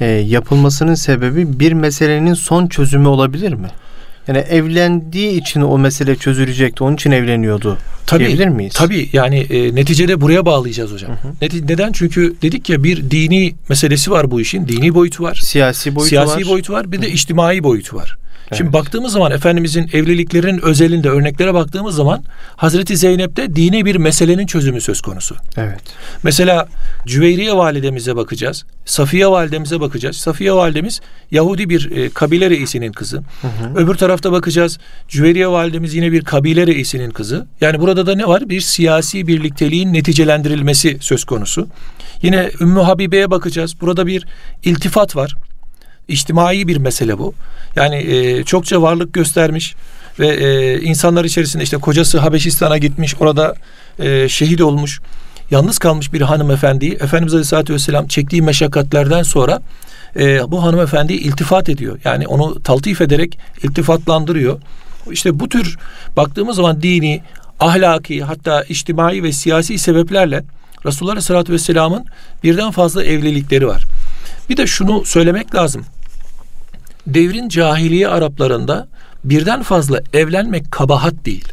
e, 0.00 0.06
yapılmasının 0.06 0.94
sebebi 0.94 1.60
bir 1.60 1.72
meselenin 1.72 2.34
son 2.34 2.66
çözümü 2.66 3.08
olabilir 3.08 3.52
mi? 3.52 3.68
Yani 4.28 4.38
evlendiği 4.38 5.40
için 5.40 5.60
o 5.60 5.78
mesele 5.78 6.16
çözülecekti. 6.16 6.84
Onun 6.84 6.94
için 6.94 7.10
evleniyordu. 7.10 7.78
Tabii, 8.06 8.26
diyebilir 8.26 8.48
miyiz? 8.48 8.72
Tabii 8.76 9.08
yani 9.12 9.38
e, 9.38 9.74
neticede 9.74 10.20
buraya 10.20 10.46
bağlayacağız 10.46 10.92
hocam. 10.92 11.10
Hı 11.10 11.28
hı. 11.28 11.68
Neden? 11.68 11.92
Çünkü 11.92 12.34
dedik 12.42 12.70
ya 12.70 12.84
bir 12.84 13.10
dini 13.10 13.54
meselesi 13.68 14.10
var 14.10 14.30
bu 14.30 14.40
işin. 14.40 14.68
Dini 14.68 14.94
boyutu 14.94 15.24
var. 15.24 15.40
Siyasi 15.42 15.94
boyutu 15.94 16.08
Siyasi 16.08 16.30
var. 16.30 16.34
Siyasi 16.36 16.52
boyutu 16.52 16.72
var. 16.72 16.92
Bir 16.92 17.02
de 17.02 17.06
hı. 17.06 17.10
içtimai 17.10 17.62
boyutu 17.62 17.96
var. 17.96 18.16
Evet. 18.48 18.58
Şimdi 18.58 18.72
baktığımız 18.72 19.12
zaman 19.12 19.32
Efendimizin 19.32 19.90
evliliklerin 19.92 20.58
özelinde 20.62 21.08
örneklere 21.08 21.54
baktığımız 21.54 21.94
zaman 21.94 22.24
Hazreti 22.56 22.96
Zeynep'te 22.96 23.56
dini 23.56 23.84
bir 23.84 23.96
meselenin 23.96 24.46
çözümü 24.46 24.80
söz 24.80 25.00
konusu. 25.00 25.36
Evet. 25.56 25.80
Mesela 26.22 26.68
Cüveyriye 27.06 27.56
validemize 27.56 28.16
bakacağız. 28.16 28.64
Safiye 28.84 29.26
validemize 29.26 29.80
bakacağız. 29.80 30.16
Safiye 30.16 30.52
validemiz 30.52 31.00
Yahudi 31.30 31.68
bir 31.68 31.90
e, 31.90 32.10
kabile 32.10 32.50
reisinin 32.50 32.92
kızı. 32.92 33.16
Hı 33.16 33.46
hı. 33.46 33.74
Öbür 33.76 33.94
tarafta 33.94 34.32
bakacağız. 34.32 34.78
Cüveyriye 35.08 35.48
validemiz 35.48 35.94
yine 35.94 36.12
bir 36.12 36.24
kabile 36.24 36.66
reisinin 36.66 37.10
kızı. 37.10 37.46
Yani 37.60 37.80
burada 37.80 38.06
da 38.06 38.14
ne 38.14 38.26
var? 38.26 38.48
Bir 38.48 38.60
siyasi 38.60 39.26
birlikteliğin 39.26 39.92
neticelendirilmesi 39.92 40.98
söz 41.00 41.24
konusu. 41.24 41.68
Yine 42.22 42.50
Ümmü 42.60 42.80
Habibe'ye 42.80 43.30
bakacağız. 43.30 43.80
Burada 43.80 44.06
bir 44.06 44.26
iltifat 44.64 45.16
var. 45.16 45.36
İçtimai 46.08 46.68
bir 46.68 46.76
mesele 46.76 47.18
bu. 47.18 47.34
Yani 47.76 47.96
e, 47.96 48.44
çokça 48.44 48.82
varlık 48.82 49.14
göstermiş 49.14 49.74
ve 50.18 50.28
e, 50.28 50.80
insanlar 50.80 51.24
içerisinde 51.24 51.62
işte 51.62 51.76
kocası 51.76 52.18
Habeşistan'a 52.18 52.78
gitmiş 52.78 53.14
orada 53.20 53.54
e, 53.98 54.28
şehit 54.28 54.60
olmuş 54.60 55.00
yalnız 55.50 55.78
kalmış 55.78 56.12
bir 56.12 56.20
hanımefendiyi 56.20 56.92
Efendimiz 56.92 57.34
Aleyhisselatü 57.34 57.74
Vesselam 57.74 58.06
çektiği 58.06 58.42
meşakkatlerden 58.42 59.22
sonra 59.22 59.62
e, 60.16 60.50
bu 60.50 60.62
hanımefendiyi 60.62 61.20
iltifat 61.20 61.68
ediyor. 61.68 61.98
Yani 62.04 62.26
onu 62.26 62.62
taltif 62.62 63.00
ederek 63.00 63.38
iltifatlandırıyor. 63.62 64.60
İşte 65.10 65.40
bu 65.40 65.48
tür 65.48 65.76
baktığımız 66.16 66.56
zaman 66.56 66.82
dini, 66.82 67.22
ahlaki 67.60 68.24
hatta 68.24 68.62
içtimai 68.62 69.22
ve 69.22 69.32
siyasi 69.32 69.78
sebeplerle 69.78 70.44
Resulullah 70.86 71.12
Aleyhisselatü 71.12 71.52
Vesselam'ın 71.52 72.04
birden 72.42 72.70
fazla 72.70 73.04
evlilikleri 73.04 73.66
var. 73.66 73.84
Bir 74.48 74.56
de 74.56 74.66
şunu 74.66 75.04
söylemek 75.04 75.54
lazım. 75.54 75.84
Devrin 77.06 77.48
cahiliye 77.48 78.08
Araplarında 78.08 78.88
birden 79.24 79.62
fazla 79.62 80.00
evlenmek 80.12 80.72
kabahat 80.72 81.14
değil. 81.24 81.48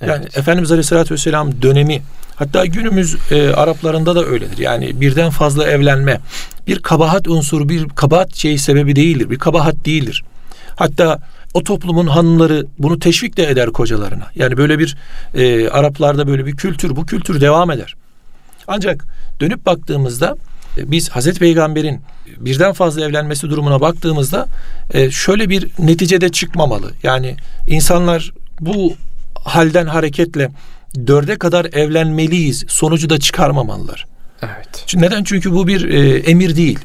Evet. 0.00 0.10
Yani 0.10 0.24
Efendimiz 0.34 0.72
Aleyhisselatü 0.72 1.14
Vesselam 1.14 1.62
dönemi 1.62 2.02
hatta 2.36 2.66
günümüz 2.66 3.16
e, 3.30 3.48
Araplarında 3.48 4.16
da 4.16 4.24
öyledir. 4.24 4.58
Yani 4.58 5.00
birden 5.00 5.30
fazla 5.30 5.66
evlenme 5.66 6.20
bir 6.66 6.78
kabahat 6.78 7.28
unsuru, 7.28 7.68
bir 7.68 7.88
kabahat 7.88 8.34
şeyi 8.34 8.58
sebebi 8.58 8.96
değildir. 8.96 9.30
Bir 9.30 9.38
kabahat 9.38 9.84
değildir. 9.84 10.24
Hatta 10.76 11.18
o 11.54 11.62
toplumun 11.62 12.06
hanımları 12.06 12.66
bunu 12.78 12.98
teşvik 12.98 13.36
de 13.36 13.50
eder 13.50 13.70
kocalarına. 13.70 14.26
Yani 14.34 14.56
böyle 14.56 14.78
bir 14.78 14.96
e, 15.34 15.68
Araplarda 15.68 16.26
böyle 16.26 16.46
bir 16.46 16.56
kültür, 16.56 16.96
bu 16.96 17.06
kültür 17.06 17.40
devam 17.40 17.70
eder. 17.70 17.94
Ancak 18.66 19.04
dönüp 19.40 19.66
baktığımızda 19.66 20.36
Biz 20.76 21.08
Hazreti 21.08 21.38
Peygamber'in 21.38 22.00
birden 22.38 22.72
fazla 22.72 23.04
evlenmesi 23.04 23.50
durumuna 23.50 23.80
baktığımızda 23.80 24.48
e, 24.94 25.10
şöyle 25.10 25.48
bir 25.48 25.68
neticede 25.78 26.28
çıkmamalı. 26.28 26.92
Yani 27.02 27.36
insanlar 27.66 28.32
bu 28.60 28.94
halden 29.44 29.86
hareketle 29.86 30.50
dörde 31.06 31.38
kadar 31.38 31.64
evlenmeliyiz 31.64 32.64
sonucu 32.68 33.10
da 33.10 33.18
çıkarmamalılar. 33.18 34.06
Evet. 34.42 34.84
Çünkü 34.86 35.06
neden? 35.06 35.24
Çünkü 35.24 35.52
bu 35.52 35.66
bir 35.66 35.88
e, 35.88 36.18
emir 36.18 36.56
değil. 36.56 36.78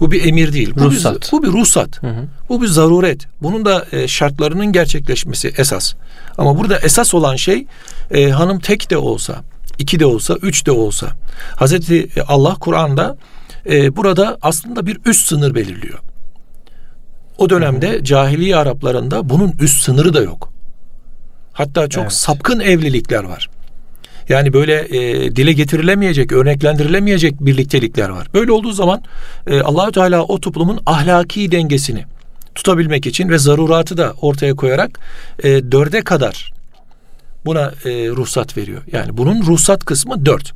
Bu 0.00 0.10
bir 0.10 0.26
emir 0.26 0.52
değil. 0.52 0.72
Bu 0.76 0.84
ruhsat. 0.84 1.22
Bir, 1.22 1.32
bu 1.32 1.42
bir 1.42 1.48
ruhsat. 1.48 2.02
Hı 2.02 2.06
hı. 2.06 2.24
Bu 2.48 2.62
bir 2.62 2.66
zaruret. 2.66 3.26
Bunun 3.42 3.64
da 3.64 3.86
e, 3.92 4.08
şartlarının 4.08 4.72
gerçekleşmesi 4.72 5.52
esas. 5.56 5.94
Ama 6.38 6.58
burada 6.58 6.78
esas 6.78 7.14
olan 7.14 7.36
şey 7.36 7.66
e, 8.10 8.30
hanım 8.30 8.60
tek 8.60 8.90
de 8.90 8.96
olsa, 8.96 9.42
iki 9.80 10.00
de 10.00 10.06
olsa, 10.06 10.36
üç 10.42 10.66
de 10.66 10.70
olsa. 10.70 11.08
Hazreti 11.56 12.08
Allah 12.28 12.54
Kur'an'da 12.54 13.16
e, 13.66 13.96
burada 13.96 14.38
aslında 14.42 14.86
bir 14.86 14.98
üst 15.06 15.26
sınır 15.26 15.54
belirliyor. 15.54 15.98
O 17.38 17.50
dönemde 17.50 18.04
cahiliye 18.04 18.56
Araplarında 18.56 19.28
bunun 19.28 19.52
üst 19.60 19.82
sınırı 19.82 20.14
da 20.14 20.20
yok. 20.20 20.52
Hatta 21.52 21.88
çok 21.88 22.02
evet. 22.02 22.12
sapkın 22.12 22.60
evlilikler 22.60 23.24
var. 23.24 23.50
Yani 24.28 24.52
böyle 24.52 24.74
e, 24.74 25.36
dile 25.36 25.52
getirilemeyecek, 25.52 26.32
örneklendirilemeyecek 26.32 27.40
birliktelikler 27.40 28.08
var. 28.08 28.26
Böyle 28.34 28.52
olduğu 28.52 28.72
zaman 28.72 29.02
e, 29.46 29.60
Allahü 29.60 29.92
Teala 29.92 30.22
o 30.22 30.40
toplumun 30.40 30.80
ahlaki 30.86 31.52
dengesini 31.52 32.04
tutabilmek 32.54 33.06
için 33.06 33.28
ve 33.28 33.38
zaruratı 33.38 33.96
da 33.96 34.14
ortaya 34.20 34.54
koyarak 34.54 35.00
e, 35.42 35.48
dörde 35.48 36.02
kadar 36.02 36.52
buna 37.46 37.72
e, 37.84 37.90
ruhsat 38.08 38.56
veriyor. 38.56 38.82
Yani 38.92 39.16
bunun 39.16 39.42
ruhsat 39.46 39.84
kısmı 39.84 40.26
dört. 40.26 40.52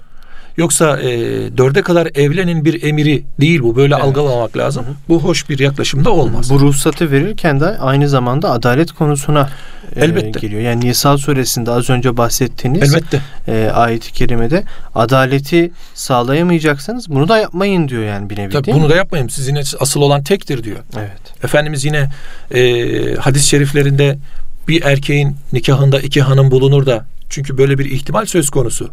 Yoksa 0.57 1.01
e, 1.01 1.09
dörde 1.57 1.83
kadar 1.83 2.09
evlenin 2.15 2.65
bir 2.65 2.83
emiri 2.83 3.25
değil 3.41 3.63
bu. 3.63 3.77
Böyle 3.77 3.95
evet. 3.95 4.05
algılamak 4.05 4.57
lazım. 4.57 4.85
Hı 4.85 4.91
hı. 4.91 4.95
Bu 5.09 5.23
hoş 5.23 5.49
bir 5.49 5.59
yaklaşımda 5.59 6.11
olmaz. 6.11 6.51
Bu 6.51 6.61
ruhsatı 6.61 7.11
verirken 7.11 7.61
de 7.61 7.79
aynı 7.79 8.09
zamanda 8.09 8.51
adalet 8.51 8.93
konusuna 8.93 9.51
e, 9.97 10.05
Elbette. 10.05 10.41
geliyor. 10.41 10.61
Yani 10.61 10.85
Nisa 10.85 11.19
suresinde 11.19 11.71
az 11.71 11.91
önce 11.91 12.17
bahsettiğiniz 12.17 12.95
Elbette. 12.95 13.21
E, 13.49 13.71
ayet-i 13.75 14.13
kerimede 14.13 14.65
adaleti 14.95 15.71
sağlayamayacaksanız 15.95 17.11
bunu 17.11 17.29
da 17.29 17.39
yapmayın 17.39 17.89
diyor 17.89 18.05
yani 18.05 18.31
bir 18.31 18.37
nevi 18.39 18.53
Tabii 18.53 18.73
bunu 18.73 18.83
mi? 18.83 18.89
da 18.89 18.97
yapmayın. 18.97 19.29
Sizin 19.29 19.57
asıl 19.81 20.01
olan 20.01 20.23
tektir 20.23 20.65
diyor. 20.65 20.79
Evet. 20.99 21.45
Efendimiz 21.45 21.85
yine 21.85 22.11
e, 22.55 23.15
hadis-i 23.15 23.49
şeriflerinde 23.49 24.19
bir 24.69 24.83
erkeğin 24.83 25.37
nikahında 25.53 26.01
iki 26.01 26.23
hanım 26.23 26.51
bulunur 26.51 26.87
da 26.87 27.07
çünkü 27.31 27.59
böyle 27.59 27.79
bir 27.79 27.85
ihtimal 27.85 28.27
söz 28.27 28.51
konusu. 28.51 28.91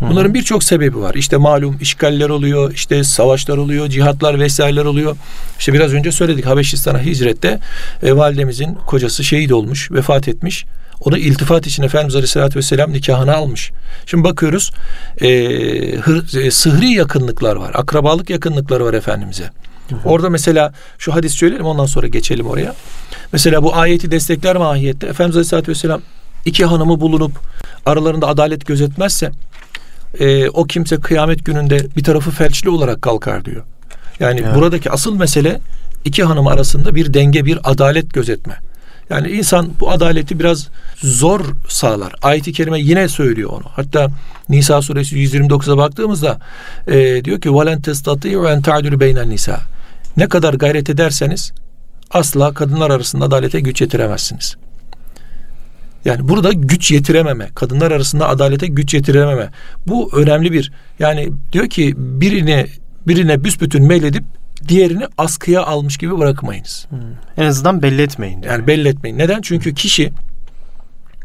Bunların 0.00 0.34
birçok 0.34 0.64
sebebi 0.64 0.98
var. 0.98 1.14
İşte 1.14 1.36
malum 1.36 1.78
işgaller 1.80 2.28
oluyor, 2.28 2.72
işte 2.72 3.04
savaşlar 3.04 3.56
oluyor, 3.56 3.88
cihatlar 3.88 4.40
vesaireler 4.40 4.84
oluyor. 4.84 5.16
İşte 5.58 5.72
biraz 5.72 5.94
önce 5.94 6.12
söyledik 6.12 6.46
Habeşistan'a 6.46 7.02
hicrette 7.02 7.60
e, 8.02 8.16
validemizin 8.16 8.74
kocası 8.86 9.24
şehit 9.24 9.52
olmuş, 9.52 9.92
vefat 9.92 10.28
etmiş. 10.28 10.64
Onu 11.00 11.18
iltifat 11.18 11.66
için 11.66 11.82
Efendimiz 11.82 12.14
Aleyhisselatü 12.14 12.58
Vesselam 12.58 12.92
nikahını 12.92 13.34
almış. 13.34 13.70
Şimdi 14.06 14.24
bakıyoruz 14.24 14.72
e, 15.20 15.28
hır, 15.96 16.36
e, 16.36 16.50
sıhri 16.50 16.90
yakınlıklar 16.90 17.56
var. 17.56 17.72
Akrabalık 17.74 18.30
yakınlıkları 18.30 18.84
var 18.84 18.94
Efendimiz'e. 18.94 19.44
Hı 19.44 19.96
hı. 19.96 19.98
Orada 20.04 20.30
mesela 20.30 20.72
şu 20.98 21.14
hadis 21.14 21.34
söyleyelim 21.34 21.66
ondan 21.66 21.86
sonra 21.86 22.06
geçelim 22.06 22.46
oraya. 22.46 22.74
Mesela 23.31 23.63
bu 23.63 23.75
ayeti 23.75 24.11
destekler 24.11 24.55
mahiyette 24.55 25.07
Efendimiz 25.07 25.35
Aleyhisselatü 25.35 25.71
Vesselam 25.71 26.01
iki 26.45 26.65
hanımı 26.65 27.01
bulunup 27.01 27.31
aralarında 27.85 28.27
adalet 28.27 28.65
gözetmezse 28.65 29.31
e, 30.19 30.49
o 30.49 30.63
kimse 30.63 30.99
kıyamet 30.99 31.45
gününde 31.45 31.87
bir 31.97 32.03
tarafı 32.03 32.31
felçli 32.31 32.69
olarak 32.69 33.01
kalkar 33.01 33.45
diyor. 33.45 33.63
Yani 34.19 34.41
evet. 34.43 34.55
buradaki 34.55 34.91
asıl 34.91 35.15
mesele 35.15 35.59
iki 36.05 36.23
hanım 36.23 36.47
arasında 36.47 36.95
bir 36.95 37.13
denge, 37.13 37.45
bir 37.45 37.59
adalet 37.63 38.13
gözetme. 38.13 38.55
Yani 39.09 39.29
insan 39.31 39.69
bu 39.79 39.91
adaleti 39.91 40.39
biraz 40.39 40.67
zor 40.97 41.41
sağlar. 41.67 42.13
Ayet-i 42.21 42.53
kerime 42.53 42.79
yine 42.79 43.07
söylüyor 43.07 43.49
onu. 43.49 43.63
Hatta 43.75 44.07
Nisa 44.49 44.81
suresi 44.81 45.15
129'a 45.15 45.77
baktığımızda 45.77 46.39
e, 46.87 47.25
diyor 47.25 47.41
ki 47.41 47.49
وَلَنْ 47.49 47.81
تَسْتَطِيعُ 47.81 48.53
اَنْ 48.53 48.63
تَعْدُلُ 48.63 48.95
بَيْنَ 48.95 49.29
nisa. 49.29 49.59
Ne 50.17 50.29
kadar 50.29 50.53
gayret 50.53 50.89
ederseniz 50.89 51.53
asla 52.10 52.54
kadınlar 52.54 52.90
arasında 52.90 53.24
adalete 53.24 53.60
güç 53.60 53.80
yetiremezsiniz. 53.80 54.56
Yani 56.04 56.28
burada 56.28 56.52
güç 56.52 56.90
yetirememe, 56.90 57.48
kadınlar 57.54 57.90
arasında 57.90 58.28
adalete 58.28 58.66
güç 58.66 58.94
yetirememe. 58.94 59.50
Bu 59.86 60.10
önemli 60.14 60.52
bir. 60.52 60.72
Yani 60.98 61.32
diyor 61.52 61.66
ki 61.68 61.94
birine 61.96 62.66
birine 63.06 63.44
büsbütün 63.44 63.86
meyledip 63.86 64.24
diğerini 64.68 65.04
askıya 65.18 65.62
almış 65.62 65.96
gibi 65.96 66.18
bırakmayınız. 66.18 66.86
Hmm. 66.90 66.98
En 67.36 67.46
azından 67.46 67.82
belli 67.82 68.02
etmeyin. 68.02 68.42
Yani 68.42 68.66
belli 68.66 68.88
etmeyin. 68.88 69.18
Neden? 69.18 69.40
Çünkü 69.40 69.74
kişi 69.74 70.12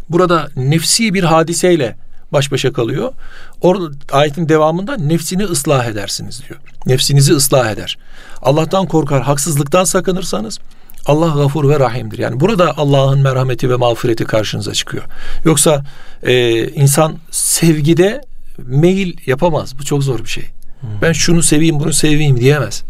burada 0.10 0.50
nefsi 0.56 1.14
bir 1.14 1.24
hadiseyle 1.24 1.96
baş 2.36 2.52
başa 2.52 2.74
kalıyor. 2.74 3.14
Orada 3.62 3.90
ayetin 4.12 4.50
devamında 4.50 4.98
nefsini 4.98 5.44
ıslah 5.44 5.86
edersiniz 5.86 6.42
diyor. 6.50 6.60
Nefsinizi 6.86 7.34
ıslah 7.34 7.72
eder. 7.72 7.98
Allah'tan 8.42 8.86
korkar, 8.86 9.24
haksızlıktan 9.24 9.84
sakınırsanız 9.84 10.60
Allah 11.06 11.28
gafur 11.28 11.70
ve 11.70 11.80
rahimdir. 11.80 12.18
Yani 12.18 12.40
burada 12.40 12.78
Allah'ın 12.78 13.22
merhameti 13.22 13.70
ve 13.70 13.76
mağfireti 13.76 14.26
karşınıza 14.26 14.74
çıkıyor. 14.74 15.04
Yoksa 15.46 15.84
e, 16.24 16.64
insan 16.68 17.18
sevgide 17.32 18.22
meyil 18.58 19.18
yapamaz. 19.26 19.80
Bu 19.80 19.84
çok 19.84 20.04
zor 20.04 20.20
bir 20.20 20.30
şey. 20.30 20.44
Hmm. 20.82 20.90
Ben 21.02 21.12
şunu 21.12 21.44
seveyim, 21.44 21.80
bunu 21.80 21.94
seveyim 21.94 22.40
diyemez. 22.40 22.84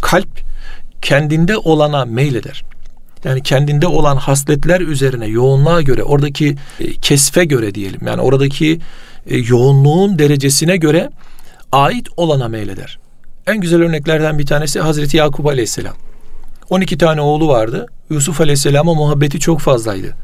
Kalp 0.00 0.28
kendinde 1.02 1.56
olana 1.56 2.04
meyleder. 2.04 2.64
Yani 3.26 3.42
kendinde 3.42 3.86
olan 3.86 4.16
hasletler 4.16 4.80
üzerine 4.80 5.26
yoğunluğa 5.26 5.82
göre 5.82 6.02
oradaki 6.02 6.56
e, 6.80 6.92
kesfe 6.92 7.44
göre 7.44 7.74
diyelim. 7.74 8.00
Yani 8.06 8.20
oradaki 8.20 8.80
e, 9.26 9.38
yoğunluğun 9.38 10.18
derecesine 10.18 10.76
göre 10.76 11.10
ait 11.72 12.08
olana 12.16 12.48
meyleder. 12.48 12.98
En 13.46 13.60
güzel 13.60 13.82
örneklerden 13.82 14.38
bir 14.38 14.46
tanesi 14.46 14.80
Hazreti 14.80 15.16
Yakup 15.16 15.46
Aleyhisselam. 15.46 15.94
12 16.70 16.98
tane 16.98 17.20
oğlu 17.20 17.48
vardı. 17.48 17.86
Yusuf 18.10 18.40
Aleyhisselam'a 18.40 18.94
muhabbeti 18.94 19.40
çok 19.40 19.60
fazlaydı. 19.60 20.14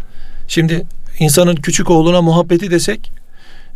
Şimdi 0.48 0.86
insanın 1.18 1.56
küçük 1.56 1.90
oğluna 1.90 2.22
muhabbeti 2.22 2.70
desek 2.70 3.12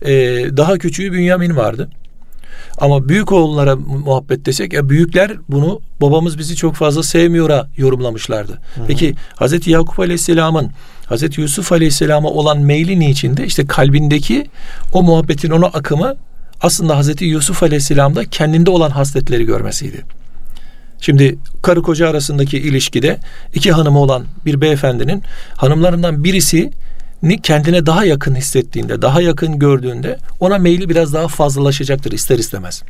e, 0.02 0.12
daha 0.56 0.78
küçüğü 0.78 1.12
Bünyamin 1.12 1.56
vardı. 1.56 1.90
Ama 2.78 3.08
büyük 3.08 3.32
oğullara 3.32 3.76
muhabbet 3.76 4.46
desek 4.46 4.72
ya 4.72 4.88
büyükler 4.88 5.32
bunu 5.48 5.80
babamız 6.00 6.38
bizi 6.38 6.56
çok 6.56 6.74
fazla 6.74 7.02
sevmiyora 7.02 7.68
yorumlamışlardı. 7.76 8.52
Hı 8.52 8.80
hı. 8.80 8.84
Peki 8.86 9.14
Hazreti 9.36 9.70
Yakup 9.70 10.00
Aleyhisselam'ın 10.00 10.70
Hazreti 11.06 11.40
Yusuf 11.40 11.72
Aleyhisselam'a 11.72 12.28
olan 12.28 12.60
meyli 12.60 13.00
niçinde 13.00 13.46
işte 13.46 13.66
kalbindeki 13.66 14.46
o 14.92 15.02
muhabbetin 15.02 15.50
ona 15.50 15.66
akımı 15.66 16.14
aslında 16.60 16.96
Hazreti 16.96 17.24
Yusuf 17.24 17.62
Aleyhisselam'da 17.62 18.24
kendinde 18.24 18.70
olan 18.70 18.90
hasletleri 18.90 19.44
görmesiydi. 19.44 20.04
Şimdi 21.00 21.38
karı 21.62 21.82
koca 21.82 22.08
arasındaki 22.08 22.58
ilişkide 22.58 23.18
iki 23.54 23.72
hanımı 23.72 23.98
olan 23.98 24.24
bir 24.44 24.60
beyefendinin 24.60 25.22
hanımlarından 25.56 26.24
birisi 26.24 26.72
ni 27.22 27.42
kendine 27.42 27.86
daha 27.86 28.04
yakın 28.04 28.34
hissettiğinde, 28.34 29.02
daha 29.02 29.20
yakın 29.22 29.58
gördüğünde 29.58 30.18
ona 30.40 30.58
meyli 30.58 30.88
biraz 30.88 31.12
daha 31.12 31.28
fazlalaşacaktır 31.28 32.12
ister 32.12 32.38
istemez. 32.38 32.82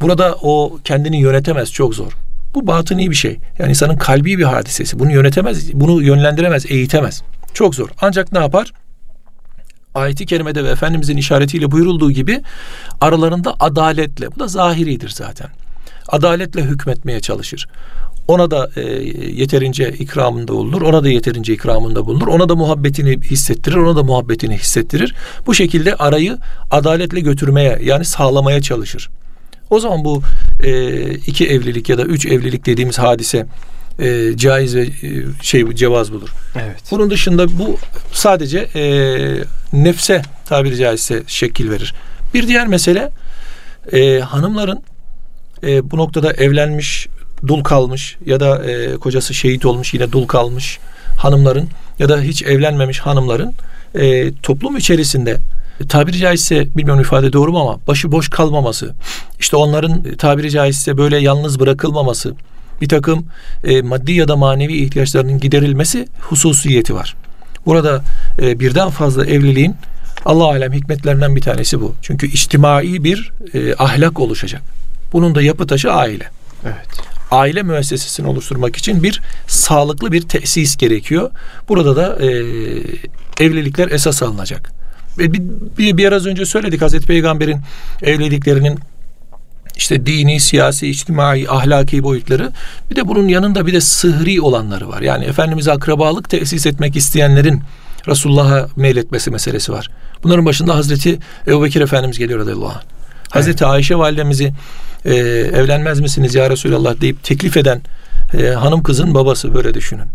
Burada 0.00 0.36
o 0.42 0.78
kendini 0.84 1.20
yönetemez 1.20 1.72
çok 1.72 1.94
zor. 1.94 2.12
Bu 2.54 2.66
batıni 2.66 3.10
bir 3.10 3.14
şey. 3.14 3.38
Yani 3.58 3.70
insanın 3.70 3.96
kalbi 3.96 4.38
bir 4.38 4.44
hadisesi. 4.44 4.98
Bunu 4.98 5.12
yönetemez, 5.12 5.74
bunu 5.74 6.02
yönlendiremez, 6.02 6.66
eğitemez. 6.68 7.22
Çok 7.54 7.74
zor. 7.74 7.88
Ancak 8.00 8.32
ne 8.32 8.38
yapar? 8.38 8.72
Ayeti 9.94 10.26
kerimede 10.26 10.64
ve 10.64 10.68
Efendimizin 10.70 11.16
işaretiyle 11.16 11.70
buyurulduğu 11.70 12.10
gibi 12.10 12.42
aralarında 13.00 13.54
adaletle. 13.60 14.34
Bu 14.36 14.40
da 14.40 14.48
zahiridir 14.48 15.08
zaten 15.08 15.48
adaletle 16.10 16.62
hükmetmeye 16.62 17.20
çalışır. 17.20 17.68
Ona 18.28 18.50
da 18.50 18.70
e, 18.76 18.80
yeterince 19.32 19.88
ikramında 19.88 20.52
bulunur. 20.52 20.82
Ona 20.82 21.04
da 21.04 21.08
yeterince 21.08 21.52
ikramında 21.52 22.06
bulunur. 22.06 22.26
Ona 22.26 22.48
da 22.48 22.56
muhabbetini 22.56 23.20
hissettirir. 23.20 23.76
Ona 23.76 23.96
da 23.96 24.02
muhabbetini 24.02 24.58
hissettirir. 24.58 25.14
Bu 25.46 25.54
şekilde 25.54 25.94
arayı 25.94 26.38
adaletle 26.70 27.20
götürmeye 27.20 27.78
yani 27.82 28.04
sağlamaya 28.04 28.60
çalışır. 28.60 29.10
O 29.70 29.80
zaman 29.80 30.04
bu 30.04 30.22
e, 30.62 31.00
iki 31.10 31.48
evlilik 31.48 31.88
ya 31.88 31.98
da 31.98 32.02
üç 32.02 32.26
evlilik 32.26 32.66
dediğimiz 32.66 32.98
hadise 32.98 33.46
e, 33.98 34.36
caiz 34.36 34.76
ve 34.76 34.82
e, 34.82 34.88
şey 35.42 35.74
cevaz 35.74 36.12
bulur. 36.12 36.28
Evet. 36.56 36.76
Bunun 36.90 37.10
dışında 37.10 37.58
bu 37.58 37.78
sadece 38.12 38.58
e, 38.58 38.82
nefse 39.72 40.22
tabiri 40.46 40.76
caizse 40.76 41.22
şekil 41.26 41.70
verir. 41.70 41.94
Bir 42.34 42.48
diğer 42.48 42.66
mesele 42.66 43.10
e, 43.92 44.20
hanımların 44.20 44.82
e, 45.62 45.90
bu 45.90 45.96
noktada 45.96 46.32
evlenmiş, 46.32 47.08
dul 47.46 47.62
kalmış 47.62 48.16
ya 48.26 48.40
da 48.40 48.64
e, 48.64 48.96
kocası 48.96 49.34
şehit 49.34 49.66
olmuş 49.66 49.94
yine 49.94 50.12
dul 50.12 50.26
kalmış 50.26 50.78
hanımların 51.18 51.68
ya 51.98 52.08
da 52.08 52.20
hiç 52.20 52.42
evlenmemiş 52.42 53.00
hanımların 53.00 53.52
e, 53.94 54.32
toplum 54.34 54.76
içerisinde 54.76 55.36
tabiri 55.88 56.18
caizse 56.18 56.76
bilmiyorum 56.76 57.02
ifade 57.02 57.32
doğru 57.32 57.52
mu 57.52 57.60
ama 57.60 57.78
başı 57.88 58.12
boş 58.12 58.28
kalmaması, 58.28 58.94
işte 59.40 59.56
onların 59.56 60.02
tabiri 60.02 60.50
caizse 60.50 60.96
böyle 60.96 61.16
yalnız 61.18 61.60
bırakılmaması, 61.60 62.34
bir 62.80 62.88
takım 62.88 63.26
e, 63.64 63.82
maddi 63.82 64.12
ya 64.12 64.28
da 64.28 64.36
manevi 64.36 64.76
ihtiyaçlarının 64.76 65.40
giderilmesi 65.40 66.08
hususiyeti 66.20 66.94
var. 66.94 67.16
Burada 67.66 68.02
e, 68.42 68.60
birden 68.60 68.90
fazla 68.90 69.26
evliliğin 69.26 69.74
Allah 70.24 70.44
alem 70.44 70.72
hikmetlerinden 70.72 71.36
bir 71.36 71.40
tanesi 71.40 71.80
bu. 71.80 71.94
Çünkü 72.02 72.26
içtimai 72.26 73.04
bir 73.04 73.32
e, 73.54 73.74
ahlak 73.74 74.20
oluşacak. 74.20 74.62
Bunun 75.12 75.34
da 75.34 75.42
yapı 75.42 75.66
taşı 75.66 75.92
aile. 75.92 76.30
Evet. 76.64 76.86
Aile 77.30 77.62
müessesesini 77.62 78.26
oluşturmak 78.26 78.76
için 78.76 79.02
bir 79.02 79.20
sağlıklı 79.46 80.12
bir 80.12 80.22
tesis 80.22 80.76
gerekiyor. 80.76 81.30
Burada 81.68 81.96
da 81.96 82.26
e, 82.26 82.28
evlilikler 83.40 83.90
esas 83.90 84.22
alınacak. 84.22 84.72
Ve 85.18 85.32
bir, 85.32 85.42
bir, 85.78 85.96
biraz 85.96 86.26
önce 86.26 86.46
söyledik 86.46 86.82
Hazreti 86.82 87.06
Peygamber'in 87.06 87.60
evliliklerinin 88.02 88.78
işte 89.76 90.06
dini, 90.06 90.40
siyasi, 90.40 90.88
içtimai, 90.88 91.46
ahlaki 91.48 92.02
boyutları. 92.02 92.52
Bir 92.90 92.96
de 92.96 93.08
bunun 93.08 93.28
yanında 93.28 93.66
bir 93.66 93.72
de 93.72 93.80
sıhri 93.80 94.40
olanları 94.40 94.88
var. 94.88 95.02
Yani 95.02 95.24
Efendimiz'e 95.24 95.72
akrabalık 95.72 96.30
tesis 96.30 96.66
etmek 96.66 96.96
isteyenlerin 96.96 97.62
Resulullah'a 98.08 98.68
meyletmesi 98.76 99.30
meselesi 99.30 99.72
var. 99.72 99.90
Bunların 100.22 100.46
başında 100.46 100.74
Hazreti 100.74 101.18
Ebu 101.46 101.64
Bekir 101.64 101.80
Efendimiz 101.80 102.18
geliyor 102.18 102.40
radıyallahu 102.40 102.68
anh. 102.68 102.82
Hazreti 103.30 103.64
evet. 103.64 103.72
Ayşe 103.72 103.96
validemizi 103.96 104.52
e, 105.04 105.14
evlenmez 105.14 106.00
misiniz 106.00 106.34
ya 106.34 106.50
Resulallah 106.50 107.00
deyip 107.00 107.24
teklif 107.24 107.56
eden 107.56 107.82
e, 108.38 108.46
hanım 108.46 108.82
kızın 108.82 109.14
babası 109.14 109.54
böyle 109.54 109.74
düşünün. 109.74 110.06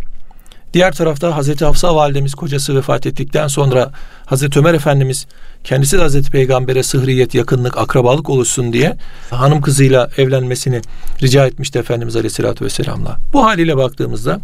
Diğer 0.74 0.92
tarafta 0.92 1.38
Hazreti 1.38 1.66
Hafsa 1.66 1.96
validemiz 1.96 2.36
kocası 2.36 2.76
vefat 2.76 3.06
ettikten 3.06 3.48
sonra 3.48 3.92
Hazreti 4.26 4.60
Ömer 4.60 4.74
Efendimiz 4.74 5.28
kendisi 5.64 5.98
de 5.98 6.02
Hazreti 6.02 6.32
Peygamber'e 6.32 6.84
sıhriyet, 6.84 7.36
yakınlık, 7.36 7.78
akrabalık 7.78 8.30
oluşsun 8.30 8.74
diye 8.74 8.98
hanım 9.30 9.62
kızıyla 9.62 10.10
evlenmesini 10.18 10.82
rica 11.22 11.46
etmişti 11.46 11.80
Efendimiz 11.80 12.16
Aleyhisselatü 12.16 12.66
Vesselam'la. 12.66 13.18
Bu 13.34 13.46
haliyle 13.46 13.78
baktığımızda 13.78 14.40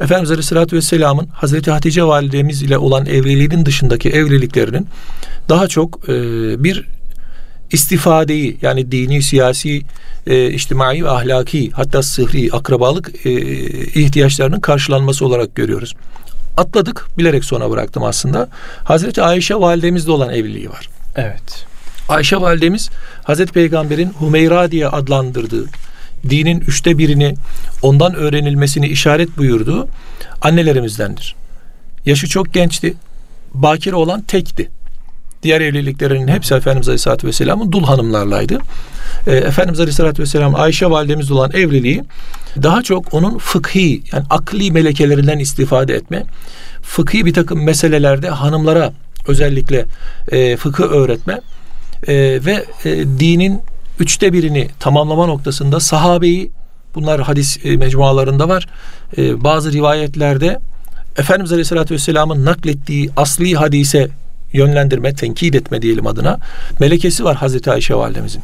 Efendimiz 0.00 0.30
Aleyhisselatü 0.30 0.76
Vesselam'ın 0.76 1.26
Hazreti 1.26 1.70
Hatice 1.70 2.04
validemiz 2.04 2.62
ile 2.62 2.78
olan 2.78 3.06
evliliğinin 3.06 3.66
dışındaki 3.66 4.10
evliliklerinin 4.10 4.86
daha 5.48 5.68
çok 5.68 6.08
e, 6.08 6.12
bir 6.64 6.88
istifadeyi 7.72 8.56
yani 8.62 8.92
dini, 8.92 9.22
siyasi, 9.22 9.82
e, 10.26 10.50
içtimai 10.50 11.04
ve 11.04 11.10
ahlaki 11.10 11.70
hatta 11.70 12.02
sıhri, 12.02 12.48
akrabalık 12.52 13.26
e, 13.26 13.30
ihtiyaçlarının 14.00 14.60
karşılanması 14.60 15.26
olarak 15.26 15.54
görüyoruz. 15.54 15.94
Atladık, 16.56 17.06
bilerek 17.18 17.44
sona 17.44 17.70
bıraktım 17.70 18.02
aslında. 18.02 18.48
Hazreti 18.84 19.22
Ayşe 19.22 19.54
validemizle 19.54 20.12
olan 20.12 20.30
evliliği 20.34 20.70
var. 20.70 20.88
Evet. 21.16 21.66
Ayşe 22.08 22.36
validemiz 22.36 22.90
Hazreti 23.24 23.52
Peygamber'in 23.52 24.08
Humeyra 24.08 24.70
diye 24.70 24.88
adlandırdığı 24.88 25.66
dinin 26.30 26.60
üçte 26.60 26.98
birini 26.98 27.34
ondan 27.82 28.14
öğrenilmesini 28.14 28.86
işaret 28.88 29.38
buyurduğu 29.38 29.88
annelerimizdendir. 30.42 31.34
Yaşı 32.06 32.28
çok 32.28 32.54
gençti. 32.54 32.94
Bakire 33.54 33.94
olan 33.94 34.20
tekti. 34.22 34.70
Diğer 35.42 35.60
evliliklerinin 35.60 36.28
hepsi 36.28 36.54
Efendimiz 36.54 36.88
Aleyhisselatü 36.88 37.26
Vesselam'ın 37.26 37.72
dul 37.72 37.84
hanımlarlaydı. 37.84 38.58
E, 39.26 39.36
Efendimiz 39.36 39.80
Aleyhisselatü 39.80 40.22
Vesselam 40.22 40.54
Ayşe 40.54 40.90
validemiz 40.90 41.30
olan 41.30 41.50
evliliği 41.52 42.04
daha 42.62 42.82
çok 42.82 43.14
onun 43.14 43.38
fıkhi 43.38 44.02
yani 44.12 44.24
akli 44.30 44.70
melekelerinden 44.70 45.38
istifade 45.38 45.94
etme, 45.94 46.24
fıkhi 46.82 47.26
bir 47.26 47.34
takım 47.34 47.64
meselelerde 47.64 48.28
hanımlara 48.28 48.92
özellikle 49.28 49.86
e, 50.32 50.56
fıkı 50.56 50.84
öğretme 50.84 51.40
e, 52.06 52.14
ve 52.44 52.64
e, 52.84 52.90
dinin 52.98 53.60
üçte 53.98 54.32
birini 54.32 54.68
tamamlama 54.80 55.26
noktasında 55.26 55.80
sahabeyi 55.80 56.50
bunlar 56.94 57.20
hadis 57.20 57.64
e, 57.64 57.76
mecmualarında 57.76 58.48
var. 58.48 58.68
E, 59.18 59.44
bazı 59.44 59.72
rivayetlerde 59.72 60.58
Efendimiz 61.16 61.52
Aleyhisselatü 61.52 61.94
Vesselam'ın 61.94 62.44
naklettiği 62.44 63.10
asli 63.16 63.54
hadise 63.54 64.08
yönlendirme, 64.52 65.14
tenkit 65.14 65.54
etme 65.54 65.82
diyelim 65.82 66.06
adına 66.06 66.38
melekesi 66.80 67.24
var 67.24 67.36
Hazreti 67.36 67.70
Ayşe 67.70 67.94
validemizin. 67.94 68.42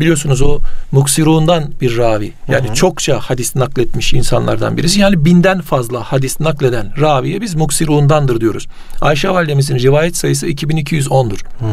Biliyorsunuz 0.00 0.42
o 0.42 0.60
muksirundan 0.92 1.72
bir 1.80 1.96
ravi. 1.96 2.32
Yani 2.48 2.66
hı 2.66 2.70
hı. 2.70 2.74
çokça 2.74 3.20
hadis 3.20 3.56
nakletmiş 3.56 4.14
insanlardan 4.14 4.76
birisi. 4.76 5.00
Yani 5.00 5.24
binden 5.24 5.60
fazla 5.60 6.02
hadis 6.02 6.40
nakleden 6.40 7.00
raviye 7.00 7.40
biz 7.40 7.54
muksirundandır 7.54 8.40
diyoruz. 8.40 8.66
Ayşe 9.00 9.30
validemizin 9.30 9.78
rivayet 9.78 10.16
sayısı 10.16 10.46
2210'dur. 10.46 11.38
Hı. 11.38 11.66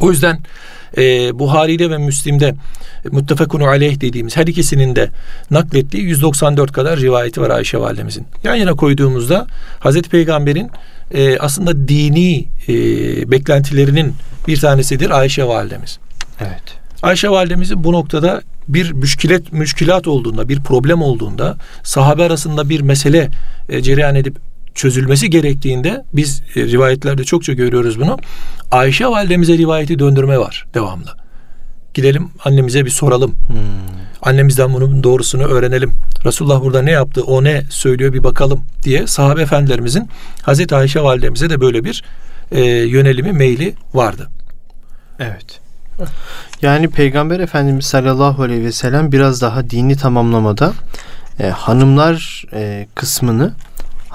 O 0.00 0.10
yüzden 0.10 0.40
e, 0.98 1.38
Buhari'de 1.38 1.90
ve 1.90 1.98
Müslim'de 1.98 2.54
muttefakun 3.10 3.60
aleyh 3.60 4.00
dediğimiz 4.00 4.36
her 4.36 4.46
ikisinin 4.46 4.96
de 4.96 5.10
naklettiği 5.50 6.02
194 6.02 6.72
kadar 6.72 7.00
rivayeti 7.00 7.40
var 7.40 7.50
Ayşe 7.50 7.78
validemizin. 7.78 8.26
Yan 8.44 8.54
yana 8.54 8.74
koyduğumuzda 8.74 9.46
Hazreti 9.80 10.10
Peygamber'in 10.10 10.70
e, 11.14 11.38
aslında 11.38 11.88
dini 11.88 12.48
e, 12.68 12.74
beklentilerinin 13.30 14.14
bir 14.48 14.60
tanesidir 14.60 15.10
Ayşe 15.10 15.44
validemiz. 15.44 15.98
Evet. 16.40 16.62
Ayşe 17.02 17.28
validemizin 17.28 17.84
bu 17.84 17.92
noktada 17.92 18.42
bir 18.68 18.92
müşkilat 18.92 19.52
müşkilat 19.52 20.08
olduğunda, 20.08 20.48
bir 20.48 20.60
problem 20.60 21.02
olduğunda, 21.02 21.56
sahabe 21.82 22.24
arasında 22.24 22.68
bir 22.68 22.80
mesele 22.80 23.30
e, 23.68 23.82
cereyan 23.82 24.14
edip 24.14 24.36
çözülmesi 24.74 25.30
gerektiğinde 25.30 26.04
biz 26.12 26.42
e, 26.56 26.62
rivayetlerde 26.62 27.24
çokça 27.24 27.52
görüyoruz 27.52 28.00
bunu. 28.00 28.18
Ayşe 28.70 29.06
validemize 29.06 29.58
rivayeti 29.58 29.98
döndürme 29.98 30.38
var 30.38 30.66
devamlı. 30.74 31.16
Gidelim 31.94 32.28
annemize 32.44 32.84
bir 32.84 32.90
soralım. 32.90 33.34
Hmm. 33.46 33.56
Annemizden 34.22 34.74
bunun 34.74 35.04
doğrusunu 35.04 35.42
öğrenelim. 35.42 35.92
Resulullah 36.24 36.62
burada 36.62 36.82
ne 36.82 36.90
yaptı, 36.90 37.22
o 37.24 37.44
ne 37.44 37.62
söylüyor 37.70 38.12
bir 38.12 38.24
bakalım 38.24 38.64
diye 38.82 39.06
sahabe 39.06 39.42
efendilerimizin 39.42 40.08
Hazreti 40.42 40.76
Ayşe 40.76 41.00
validemize 41.00 41.50
de 41.50 41.60
böyle 41.60 41.84
bir 41.84 42.04
e, 42.52 42.60
yönelimi, 42.64 43.32
meyli 43.32 43.74
vardı. 43.94 44.28
Evet. 45.18 45.60
Yani 46.62 46.88
Peygamber 46.88 47.40
Efendimiz 47.40 47.86
sallallahu 47.86 48.42
aleyhi 48.42 48.64
ve 48.64 48.72
sellem 48.72 49.12
biraz 49.12 49.42
daha 49.42 49.70
dini 49.70 49.96
tamamlamada 49.96 50.72
e, 51.40 51.48
hanımlar 51.48 52.44
e, 52.52 52.88
kısmını 52.94 53.52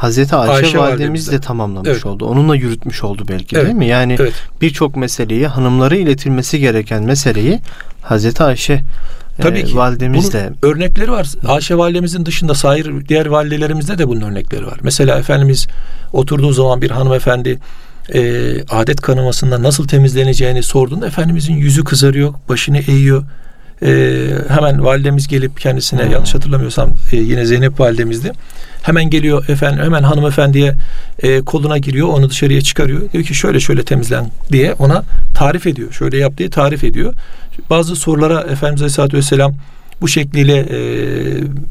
Hazreti 0.05 0.35
Ayşe, 0.35 0.65
Ayşe 0.65 0.77
validemiz 0.77 1.31
de 1.31 1.39
tamamlamış 1.39 1.89
evet. 1.89 2.05
oldu. 2.05 2.25
Onunla 2.25 2.55
yürütmüş 2.55 3.03
oldu 3.03 3.25
belki 3.27 3.55
evet. 3.55 3.65
değil 3.65 3.77
mi? 3.77 3.87
Yani 3.87 4.15
evet. 4.19 4.33
birçok 4.61 4.95
meseleyi 4.95 5.47
hanımlara 5.47 5.95
iletilmesi 5.95 6.59
gereken 6.59 7.03
meseleyi 7.03 7.59
Hazreti 8.01 8.43
Ayşe 8.43 8.81
Tabii 9.41 9.59
e, 9.59 9.63
ki. 9.63 9.75
validemiz 9.75 10.33
de 10.33 10.49
örnekleri 10.61 11.11
var. 11.11 11.27
Ayşe 11.47 11.77
validemizin 11.77 12.25
dışında 12.25 12.53
sair 12.53 13.07
diğer 13.07 13.25
validelerimizde 13.25 13.97
de 13.97 14.07
bunun 14.07 14.21
örnekleri 14.21 14.65
var. 14.65 14.77
Mesela 14.81 15.19
Efendimiz 15.19 15.67
oturduğu 16.13 16.53
zaman 16.53 16.81
bir 16.81 16.91
hanımefendi 16.91 17.59
e, 18.13 18.21
adet 18.69 19.01
kanamasında 19.01 19.63
nasıl 19.63 19.87
temizleneceğini 19.87 20.63
sorduğunda 20.63 21.07
Efendimizin 21.07 21.53
yüzü 21.53 21.83
kızarıyor, 21.83 22.33
başını 22.49 22.77
eğiyor. 22.77 23.23
E, 23.81 24.27
hemen 24.47 24.85
validemiz 24.85 25.27
gelip 25.27 25.59
kendisine 25.59 26.03
hmm. 26.03 26.11
yanlış 26.11 26.35
hatırlamıyorsam 26.35 26.89
e, 27.11 27.17
yine 27.17 27.45
Zeynep 27.45 27.79
validemizdi. 27.79 28.31
Hemen 28.81 29.09
geliyor 29.09 29.49
efendim 29.49 29.83
hemen 29.83 30.03
hanımefendiye 30.03 30.75
e, 31.23 31.41
koluna 31.41 31.77
giriyor 31.77 32.07
onu 32.07 32.29
dışarıya 32.29 32.61
çıkarıyor. 32.61 33.11
Diyor 33.11 33.23
ki 33.23 33.33
şöyle 33.33 33.59
şöyle 33.59 33.83
temizlen 33.83 34.31
diye 34.51 34.73
ona 34.73 35.03
tarif 35.33 35.67
ediyor. 35.67 35.91
Şöyle 35.91 36.17
yap 36.17 36.37
diye 36.37 36.49
tarif 36.49 36.83
ediyor. 36.83 37.13
Bazı 37.69 37.95
sorulara 37.95 38.41
Efendimiz 38.41 38.81
Aleyhisselatü 38.81 39.17
Vesselam 39.17 39.53
bu 40.01 40.07
şekliyle 40.07 40.59
e, 40.59 40.77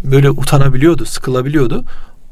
böyle 0.05 0.31
utanabiliyordu, 0.31 1.05
sıkılabiliyordu 1.05 1.85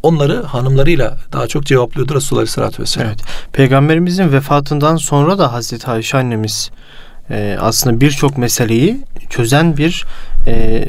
onları 0.02 0.42
hanımlarıyla 0.42 1.16
daha 1.32 1.46
çok 1.46 1.66
cevaplıyordu 1.66 2.14
Resulullah 2.14 2.40
Aleyhisselatü 2.40 2.82
Vesselam. 2.82 3.08
Evet. 3.08 3.20
Peygamberimizin 3.52 4.32
vefatından 4.32 4.96
sonra 4.96 5.38
da 5.38 5.52
Hazreti 5.52 5.87
Ayşe 5.87 6.18
annemiz 6.18 6.70
e, 7.33 7.57
aslında 7.61 8.01
birçok 8.01 8.38
meseleyi 8.38 9.01
çözen 9.31 9.77
bir 9.77 10.05
e, 10.47 10.85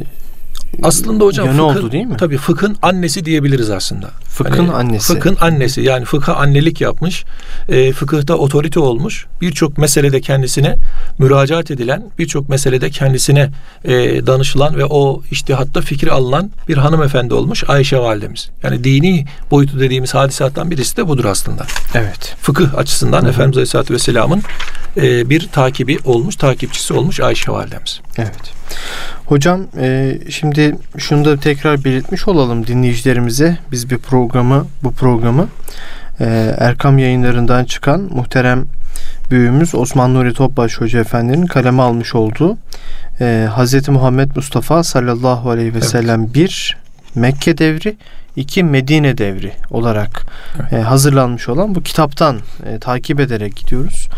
aslında 0.84 1.26
hocam 1.26 1.48
fıkhın, 1.48 1.60
oldu 1.60 1.92
değil 1.92 2.06
mi? 2.06 2.18
Tabii 2.18 2.38
fıkhın 2.38 2.78
annesi 2.82 3.26
diyebiliriz 3.26 3.70
aslında. 3.70 4.10
Fıkhın 4.34 4.68
hani, 4.68 4.72
annesi. 4.72 5.14
Fıkhın 5.14 5.38
annesi 5.42 5.82
yani 5.82 6.06
fıkha 6.06 6.36
annelik 6.36 6.82
yapmış, 6.82 7.24
e, 7.70 7.92
fıkıhta 7.92 8.36
otorite 8.36 8.80
olmuş, 8.80 9.26
birçok 9.42 9.78
meselede 9.78 10.22
kendisine 10.22 10.76
müracaat 11.20 11.72
edilen, 11.72 12.04
birçok 12.20 12.50
meselede 12.50 12.90
kendisine 12.90 13.50
e, 13.86 13.92
danışılan 14.28 14.78
ve 14.78 14.86
o 14.86 15.22
iştihatta 15.32 15.82
fikir 15.82 16.08
alınan 16.08 16.52
bir 16.68 16.78
hanımefendi 16.78 17.34
olmuş 17.34 17.64
Ayşe 17.68 17.98
validemiz. 17.98 18.50
Yani 18.64 18.84
dini 18.84 19.26
boyutu 19.52 19.80
dediğimiz 19.80 20.14
hadisattan 20.14 20.72
birisi 20.72 20.98
de 20.98 21.08
budur 21.08 21.26
aslında. 21.26 21.66
Evet. 21.96 22.36
Fıkıh 22.42 22.78
açısından 22.78 23.22
Hı-hı. 23.22 23.30
Efendimiz 23.30 23.58
Aleyhisselatü 23.58 23.94
Vesselam'ın 23.94 24.42
e, 24.98 25.30
bir 25.30 25.48
takibi 25.48 26.00
olmuş, 26.06 26.36
takipçisi 26.36 26.94
olmuş 26.94 27.20
Ayşe 27.20 27.52
validemiz. 27.52 28.02
Evet. 28.18 28.54
Hocam 29.26 29.62
e, 29.80 30.20
şimdi 30.30 30.78
şunu 30.98 31.26
da 31.26 31.38
tekrar 31.38 31.84
belirtmiş 31.84 32.28
olalım 32.28 32.68
dinleyicilerimize. 32.68 33.58
Biz 33.72 33.90
bir 33.90 33.98
programı, 34.24 34.68
bu 34.84 34.92
programı 34.92 35.48
e, 36.20 36.56
Erkam 36.58 36.98
yayınlarından 36.98 37.66
çıkan 37.66 38.02
muhterem 38.02 38.66
büyüğümüz 39.32 39.76
Osman 39.76 40.14
Nuri 40.14 40.34
Topbaş 40.34 40.82
Hoca 40.82 41.00
Efendi'nin 41.00 41.46
kaleme 41.46 41.82
almış 41.82 42.16
olduğu 42.16 42.58
e, 43.22 43.48
Hz. 43.58 43.90
Muhammed 43.90 44.32
Mustafa 44.36 44.84
sallallahu 44.84 45.50
aleyhi 45.50 45.76
ve 45.76 45.82
sellem 45.82 46.34
bir 46.34 46.78
Mekke 47.16 47.58
devri, 47.58 47.96
iki 48.36 48.64
Medine 48.64 49.18
devri 49.18 49.52
olarak 49.70 50.26
evet. 50.60 50.74
e, 50.74 50.78
hazırlanmış 50.78 51.50
olan 51.50 51.76
bu 51.76 51.84
kitaptan 51.84 52.40
e, 52.66 52.80
takip 52.80 53.20
ederek 53.20 53.56
gidiyoruz. 53.56 54.10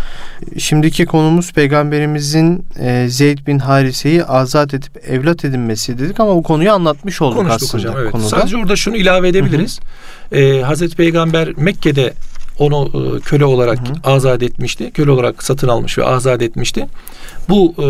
Şimdiki 0.58 1.06
konumuz 1.06 1.54
peygamberimizin 1.54 2.66
e, 2.80 3.08
Zeyd 3.10 3.48
bin 3.48 3.60
Harise'yi 3.60 4.26
azat 4.26 4.74
edip 4.74 5.10
evlat 5.10 5.46
edinmesi 5.46 6.00
dedik 6.00 6.20
ama 6.20 6.36
bu 6.36 6.44
konuyu 6.44 6.72
anlatmış 6.72 7.22
olduk 7.22 7.38
Konuştuk 7.38 7.64
aslında. 7.64 7.84
Hocam, 7.84 7.96
evet. 8.02 8.12
konuda. 8.12 8.28
Sadece 8.28 8.58
orada 8.58 8.76
şunu 8.76 8.96
ilave 8.96 9.28
edebiliriz. 9.28 9.80
Hı 10.30 10.36
hı. 10.36 10.40
E, 10.40 10.62
Hazreti 10.62 10.96
Peygamber 10.96 11.50
Mekke'de 11.58 12.14
onu 12.60 12.92
e, 13.18 13.20
köle 13.20 13.46
olarak 13.46 13.80
hı 13.80 13.94
hı. 13.94 14.14
azat 14.14 14.44
etmişti. 14.44 14.92
Köle 14.92 15.12
olarak 15.12 15.44
satın 15.44 15.68
almış 15.68 15.98
ve 15.98 16.06
azat 16.06 16.42
etmişti. 16.42 16.88
Bu 17.50 17.74
e, 17.78 17.86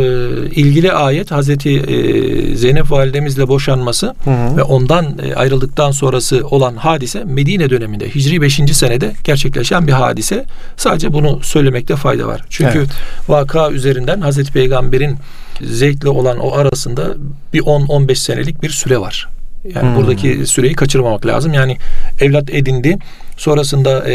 ilgili 0.49 0.93
ayet 0.93 1.32
Hazreti 1.32 1.80
e, 1.80 2.56
Zeynep 2.56 2.91
validemizle 2.91 3.47
boşanması 3.47 4.15
hı 4.23 4.32
hı. 4.32 4.58
ve 4.58 4.63
ondan 4.63 5.19
e, 5.23 5.36
ayrıldıktan 5.36 5.91
sonrası 5.91 6.47
olan 6.47 6.75
hadise 6.75 7.23
Medine 7.23 7.69
döneminde 7.69 8.15
Hicri 8.15 8.41
5. 8.41 8.56
senede 8.71 9.13
gerçekleşen 9.23 9.88
bir 9.88 9.91
hadise. 9.91 10.45
Sadece 10.78 11.13
bunu 11.13 11.39
söylemekte 11.43 11.95
fayda 11.95 12.28
var. 12.28 12.45
Çünkü 12.49 12.78
evet. 12.78 12.89
vaka 13.28 13.71
üzerinden 13.71 14.21
Hazreti 14.21 14.54
Peygamber'in 14.54 15.17
Zeyd'le 15.62 16.06
olan 16.06 16.38
o 16.39 16.51
arasında 16.51 17.15
bir 17.54 17.62
10-15 17.62 18.15
senelik 18.15 18.63
bir 18.63 18.69
süre 18.69 18.97
var. 18.97 19.28
Yani 19.73 19.89
hmm. 19.89 19.95
buradaki 19.95 20.45
süreyi 20.45 20.73
kaçırmamak 20.73 21.25
lazım. 21.25 21.54
Yani 21.54 21.78
evlat 22.19 22.49
edindi, 22.49 22.97
sonrasında 23.38 24.10
e, 24.10 24.13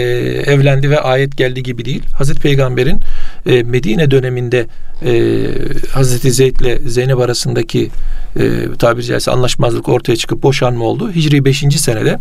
evlendi 0.53 0.91
ve 0.91 1.01
ayet 1.01 1.37
geldi 1.37 1.63
gibi 1.63 1.85
değil. 1.85 2.03
Hazreti 2.15 2.41
Peygamber'in 2.41 3.01
e, 3.47 3.63
Medine 3.63 4.11
döneminde 4.11 4.67
e, 5.05 5.47
Hazreti 5.93 6.33
Zeyd 6.33 6.61
ile 6.61 6.79
Zeynep 6.79 7.19
arasındaki 7.19 7.91
e, 8.37 8.43
tabiri 8.79 9.07
caizse 9.07 9.31
anlaşmazlık 9.31 9.89
ortaya 9.89 10.17
çıkıp 10.17 10.43
boşanma 10.43 10.85
oldu. 10.85 11.13
Hicri 11.13 11.45
5. 11.45 11.59
senede 11.59 12.19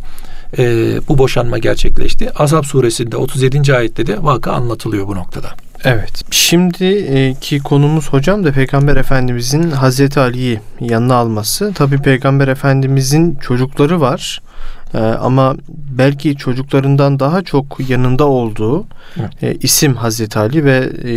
e, 0.58 0.64
bu 1.08 1.18
boşanma 1.18 1.58
gerçekleşti. 1.58 2.32
Azap 2.32 2.66
suresinde 2.66 3.18
37. 3.18 3.76
ayette 3.76 4.08
de 4.08 4.24
vaka 4.24 4.52
anlatılıyor 4.52 5.08
bu 5.08 5.16
noktada. 5.16 5.48
Evet. 5.84 6.24
Şimdiki 6.32 7.60
konumuz 7.60 8.10
hocam 8.10 8.44
da 8.44 8.52
Peygamber 8.52 8.96
Efendimizin 8.96 9.72
Hazreti 9.72 10.20
Ali'yi 10.20 10.60
yanına 10.80 11.16
alması. 11.16 11.74
Tabi 11.74 11.98
Peygamber 11.98 12.48
Efendimizin 12.48 13.36
çocukları 13.36 14.02
var. 14.02 14.42
Ee, 14.94 14.98
ama 14.98 15.56
belki 15.70 16.36
çocuklarından 16.36 17.20
daha 17.20 17.42
çok 17.42 17.90
yanında 17.90 18.28
olduğu 18.28 18.86
evet. 19.20 19.44
e, 19.44 19.56
isim 19.56 19.96
Hazreti 19.96 20.40
Ali 20.40 20.66
ve 20.66 20.78
e, 21.04 21.12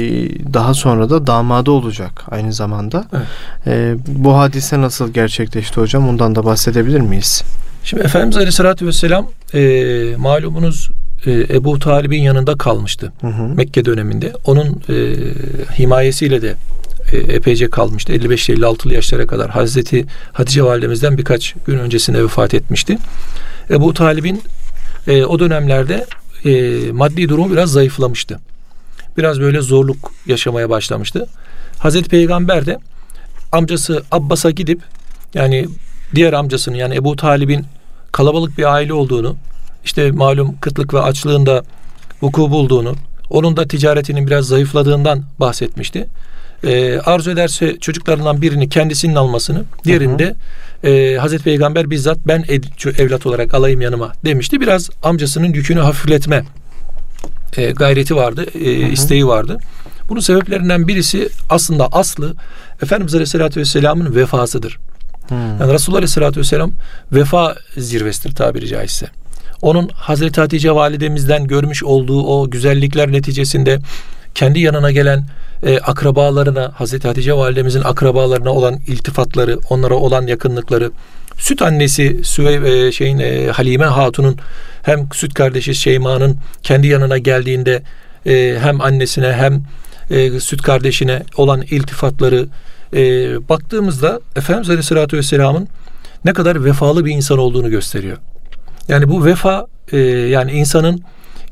daha 0.55 0.75
sonra 0.75 1.11
da 1.11 1.27
damadı 1.27 1.71
olacak 1.71 2.25
aynı 2.31 2.53
zamanda. 2.53 3.05
Evet. 3.13 3.27
E, 3.67 3.95
bu 4.07 4.37
hadise 4.39 4.81
nasıl 4.81 5.13
gerçekleşti 5.13 5.81
hocam? 5.81 6.09
Ondan 6.09 6.35
da 6.35 6.45
bahsedebilir 6.45 7.01
miyiz? 7.01 7.43
Şimdi 7.85 8.03
Efendimiz 8.03 8.37
Aleyhisselatü 8.37 8.87
Vesselam 8.87 9.27
e, 9.55 10.15
malumunuz 10.17 10.91
e, 11.27 11.31
Ebu 11.33 11.79
Talib'in 11.79 12.23
yanında 12.23 12.55
kalmıştı 12.59 13.13
hı 13.21 13.27
hı. 13.27 13.43
Mekke 13.43 13.85
döneminde. 13.85 14.33
Onun 14.45 14.83
e, 14.89 14.95
himayesiyle 15.79 16.43
de 16.43 16.55
e, 17.13 17.17
epeyce 17.17 17.71
kalmıştı. 17.71 18.13
55-56'lı 18.13 18.95
yaşlara 18.95 19.27
kadar 19.27 19.51
Hazreti 19.51 20.05
Hatice 20.33 20.63
validemizden 20.63 21.19
birkaç 21.19 21.55
gün 21.67 21.79
öncesinde 21.79 22.23
vefat 22.23 22.55
etmişti. 22.55 22.99
Ebu 23.71 23.95
Talib'in 23.95 24.43
e, 25.07 25.25
o 25.25 25.39
dönemlerde 25.39 26.07
e, 26.45 26.93
maddi 26.93 27.29
durumu 27.29 27.53
biraz 27.53 27.73
zayıflamıştı. 27.73 28.41
Biraz 29.17 29.41
böyle 29.41 29.61
zorluk 29.61 30.13
yaşamaya 30.27 30.71
başlamıştı. 30.71 31.27
Hazreti 31.79 32.09
Peygamber 32.09 32.67
de 32.67 32.79
amcası 33.53 34.03
Abbas'a 34.11 34.51
gidip 34.51 34.83
yani 35.35 35.69
diğer 36.15 36.33
amcasının 36.33 36.77
yani 36.77 36.95
Ebu 36.95 37.17
Talib'in 37.17 37.67
kalabalık 38.13 38.59
bir 38.59 38.73
aile 38.73 38.93
olduğunu 38.93 39.37
işte 39.85 40.11
malum 40.11 40.57
kıtlık 40.61 40.95
ve 40.95 41.01
açlığında 41.01 41.63
vuku 42.23 42.51
bulduğunu, 42.51 42.95
onun 43.31 43.57
da 43.57 43.69
ticaretinin 43.69 44.27
biraz 44.27 44.47
zayıfladığından 44.47 45.25
bahsetmişti. 45.41 46.09
Ee, 46.65 46.99
arzu 46.99 47.31
ederse 47.31 47.77
çocuklarından 47.81 48.43
birini 48.43 48.69
kendisinin 48.69 49.15
almasını, 49.15 49.65
diğerinde 49.85 50.35
e, 50.85 51.17
Hazreti 51.17 51.45
Peygamber 51.45 51.91
bizzat 51.91 52.19
ben 52.27 52.43
ed- 52.43 53.03
evlat 53.03 53.27
olarak 53.27 53.55
alayım 53.55 53.81
yanıma 53.81 54.13
demişti. 54.25 54.61
Biraz 54.61 54.91
amcasının 55.03 55.53
yükünü 55.53 55.81
hafifletme 55.81 56.45
e, 57.57 57.71
gayreti 57.71 58.17
vardı, 58.17 58.47
e, 58.55 58.71
isteği 58.73 59.27
vardı. 59.27 59.59
Bunun 60.09 60.21
sebeplerinden 60.21 60.89
birisi 60.89 61.29
aslında 61.51 61.89
aslı 61.93 62.35
Efendimiz 62.83 63.15
Aleyhisselatü 63.15 63.61
Vesselam'ın 63.61 64.15
vefasıdır. 64.15 64.79
Hmm. 65.29 65.37
Yani 65.61 65.73
Resulullah 65.73 65.99
Aleyhisselatü 65.99 66.41
Vesselam 66.41 66.73
vefa 67.13 67.57
zirvesidir 67.77 68.35
tabiri 68.35 68.69
caizse 68.69 69.07
onun 69.63 69.89
Hazreti 69.89 70.41
Hatice 70.41 70.75
validemizden 70.75 71.47
görmüş 71.47 71.85
olduğu 71.85 72.23
o 72.27 72.51
güzellikler 72.51 73.13
neticesinde 73.13 73.79
kendi 74.35 74.61
yanına 74.61 74.91
gelen 74.91 75.27
e, 75.63 75.79
akrabalarına, 75.79 76.73
Hazreti 76.75 77.09
Hatice 77.09 77.33
validemizin 77.33 77.83
akrabalarına 77.83 78.53
olan 78.53 78.79
iltifatları, 78.87 79.59
onlara 79.71 79.95
olan 79.95 80.27
yakınlıkları, 80.27 80.91
süt 81.39 81.63
annesi 81.63 82.21
Süvey 82.25 82.87
e, 82.87 82.93
şeyin 82.93 83.19
e, 83.19 83.47
Halime 83.47 83.85
Hatun'un 83.85 84.37
hem 84.83 85.09
süt 85.13 85.35
kardeşi 85.35 85.75
Şeyma'nın 85.75 86.39
kendi 86.63 86.87
yanına 86.87 87.19
geldiğinde 87.19 87.83
e, 88.27 88.59
hem 88.61 88.81
annesine 88.81 89.33
hem 89.33 89.63
e, 90.11 90.41
süt 90.41 90.63
kardeşine 90.63 91.23
olan 91.37 91.63
iltifatları 91.63 92.49
e, 92.95 93.01
baktığımızda 93.49 94.21
Efendimiz 94.37 94.71
Aleyhisselatü 94.71 95.17
Vesselam'ın 95.17 95.69
ne 96.25 96.33
kadar 96.33 96.65
vefalı 96.65 97.05
bir 97.05 97.11
insan 97.11 97.39
olduğunu 97.39 97.71
gösteriyor. 97.71 98.19
Yani 98.89 99.09
bu 99.09 99.25
vefa 99.25 99.67
e, 99.93 99.99
yani 100.07 100.53
insanın 100.53 101.03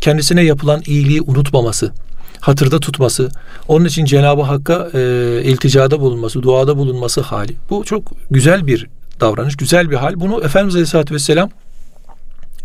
kendisine 0.00 0.42
yapılan 0.42 0.82
iyiliği 0.86 1.22
unutmaması, 1.22 1.92
hatırda 2.40 2.80
tutması, 2.80 3.30
onun 3.68 3.84
için 3.84 4.04
Cenab-ı 4.04 4.42
Hakk'a 4.42 4.88
e, 4.94 5.00
ilticada 5.44 6.00
bulunması, 6.00 6.42
duada 6.42 6.76
bulunması 6.76 7.20
hali. 7.20 7.56
Bu 7.70 7.84
çok 7.84 8.12
güzel 8.30 8.66
bir 8.66 8.86
davranış, 9.20 9.56
güzel 9.56 9.90
bir 9.90 9.96
hal. 9.96 10.12
Bunu 10.16 10.44
Efendimiz 10.44 10.74
Aleyhisselatü 10.74 11.14
Vesselam 11.14 11.50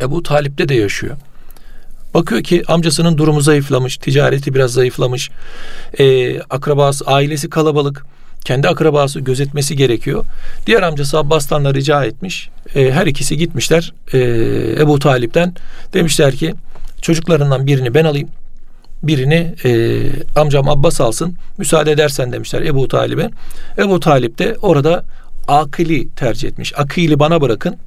Ebu 0.02 0.24
Talip'te 0.24 0.70
de 0.70 0.76
yaşıyor. 0.76 1.18
Bakıyor 2.14 2.44
ki 2.44 2.64
amcasının 2.68 3.18
durumu 3.18 3.42
zayıflamış, 3.42 3.98
ticareti 3.98 4.54
biraz 4.54 4.74
zayıflamış, 4.74 5.30
e, 6.00 6.40
akrabası, 6.42 7.06
ailesi 7.06 7.50
kalabalık 7.50 8.06
kendi 8.46 8.68
akrabası 8.68 9.20
gözetmesi 9.20 9.76
gerekiyor. 9.76 10.26
Diğer 10.68 10.82
amcası 10.82 11.20
Abbas'tan 11.20 11.66
da 11.66 11.74
rica 11.74 12.06
etmiş. 12.06 12.50
E, 12.76 12.92
her 12.92 13.08
ikisi 13.08 13.38
gitmişler 13.38 13.94
e, 14.14 14.20
Ebu 14.80 15.00
Talip'ten. 15.00 15.54
Demişler 15.94 16.36
ki 16.36 16.54
çocuklarından 17.02 17.68
birini 17.68 17.94
ben 17.94 18.06
alayım. 18.06 18.30
Birini 19.04 19.56
e, 19.66 20.02
amcam 20.36 20.70
Abbas 20.70 21.02
alsın. 21.02 21.36
Müsaade 21.58 21.92
edersen 21.92 22.32
demişler 22.32 22.62
Ebu 22.62 22.88
Talip'e. 22.88 23.30
Ebu 23.78 24.00
Talip 24.00 24.40
de 24.40 24.56
orada 24.62 25.04
akili 25.48 26.10
tercih 26.10 26.50
etmiş. 26.50 26.74
Akili 26.80 27.20
bana 27.20 27.42
bırakın. 27.42 27.78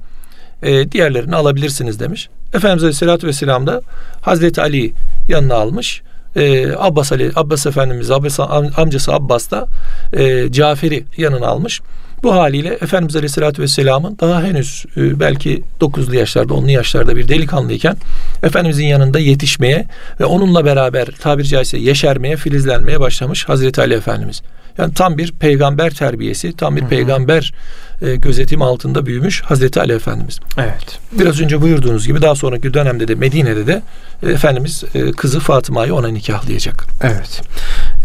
E, 0.63 0.91
diğerlerini 0.91 1.35
alabilirsiniz 1.35 1.99
demiş. 1.99 2.29
Efendimiz 2.53 2.83
Aleyhisselatü 2.83 3.27
Vesselam 3.27 3.67
da 3.67 3.81
Hazreti 4.21 4.61
Ali 4.61 4.93
yanına 5.29 5.55
almış 5.55 6.01
e, 6.35 6.73
Abbas 6.77 7.11
Ali 7.11 7.31
Abbas 7.35 7.65
Efendimiz 7.65 8.11
Abbas 8.11 8.39
amcası 8.77 9.13
Abbas 9.13 9.51
da 9.51 9.67
e, 10.13 10.51
Cafer'i 10.51 11.05
yanına 11.17 11.47
almış. 11.47 11.81
Bu 12.23 12.33
haliyle 12.33 12.69
Efendimiz 12.69 13.15
Aleyhisselatü 13.15 13.61
Vesselam'ın 13.61 14.17
daha 14.21 14.43
henüz 14.43 14.85
e, 14.97 15.19
belki 15.19 15.63
9'lu 15.81 16.15
yaşlarda 16.15 16.53
10'lu 16.53 16.71
yaşlarda 16.71 17.15
bir 17.15 17.27
delikanlıyken 17.27 17.97
Efendimizin 18.43 18.85
yanında 18.85 19.19
yetişmeye 19.19 19.85
ve 20.19 20.25
onunla 20.25 20.65
beraber 20.65 21.05
tabiri 21.05 21.47
caizse 21.47 21.77
yeşermeye, 21.77 22.35
filizlenmeye 22.35 22.99
başlamış 22.99 23.49
Hazreti 23.49 23.81
Ali 23.81 23.93
Efendimiz. 23.93 24.41
Yani 24.77 24.93
tam 24.93 25.17
bir 25.17 25.31
peygamber 25.31 25.93
terbiyesi, 25.93 26.57
tam 26.57 26.75
bir 26.75 26.81
Hı-hı. 26.81 26.89
peygamber 26.89 27.53
e, 28.01 28.15
gözetim 28.15 28.61
altında 28.61 29.05
büyümüş 29.05 29.41
Hazreti 29.41 29.79
Ali 29.79 29.93
Efendimiz. 29.93 30.39
Evet. 30.57 30.99
Biraz 31.19 31.41
önce 31.41 31.61
buyurduğunuz 31.61 32.07
gibi 32.07 32.21
daha 32.21 32.35
sonraki 32.35 32.73
dönemde 32.73 33.07
de 33.07 33.15
Medine'de 33.15 33.67
de 33.67 33.81
e, 34.23 34.31
Efendimiz 34.31 34.83
e, 34.93 35.11
kızı 35.11 35.39
Fatıma'yı 35.39 35.95
ona 35.95 36.07
nikahlayacak. 36.07 36.85
Evet. 37.03 37.41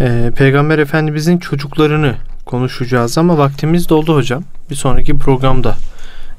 E, 0.01 0.31
Peygamber 0.37 0.79
Efendimizin 0.79 1.39
çocuklarını 1.39 2.15
konuşacağız 2.47 3.19
ama 3.19 3.39
vaktimiz 3.39 3.89
doldu 3.89 4.15
hocam. 4.15 4.43
Bir 4.71 4.75
sonraki 4.75 5.19
programda 5.19 5.77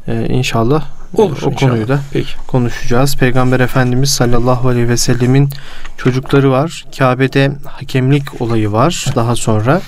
e, 0.08 0.26
inşallah 0.30 0.84
Olur, 1.18 1.38
o 1.46 1.52
inşallah. 1.52 1.72
konuyu 1.72 1.88
da 1.88 2.00
Peki. 2.14 2.30
konuşacağız. 2.48 3.18
Peygamber 3.18 3.60
Efendimiz 3.60 4.10
sallallahu 4.10 4.68
aleyhi 4.70 4.90
ve 4.90 4.98
sellemin 4.98 5.50
çocukları 5.98 6.52
var. 6.52 6.86
Kabe'de 6.98 7.52
hakemlik 7.66 8.42
olayı 8.42 8.72
var 8.72 9.06
daha 9.16 9.36
sonra. 9.36 9.82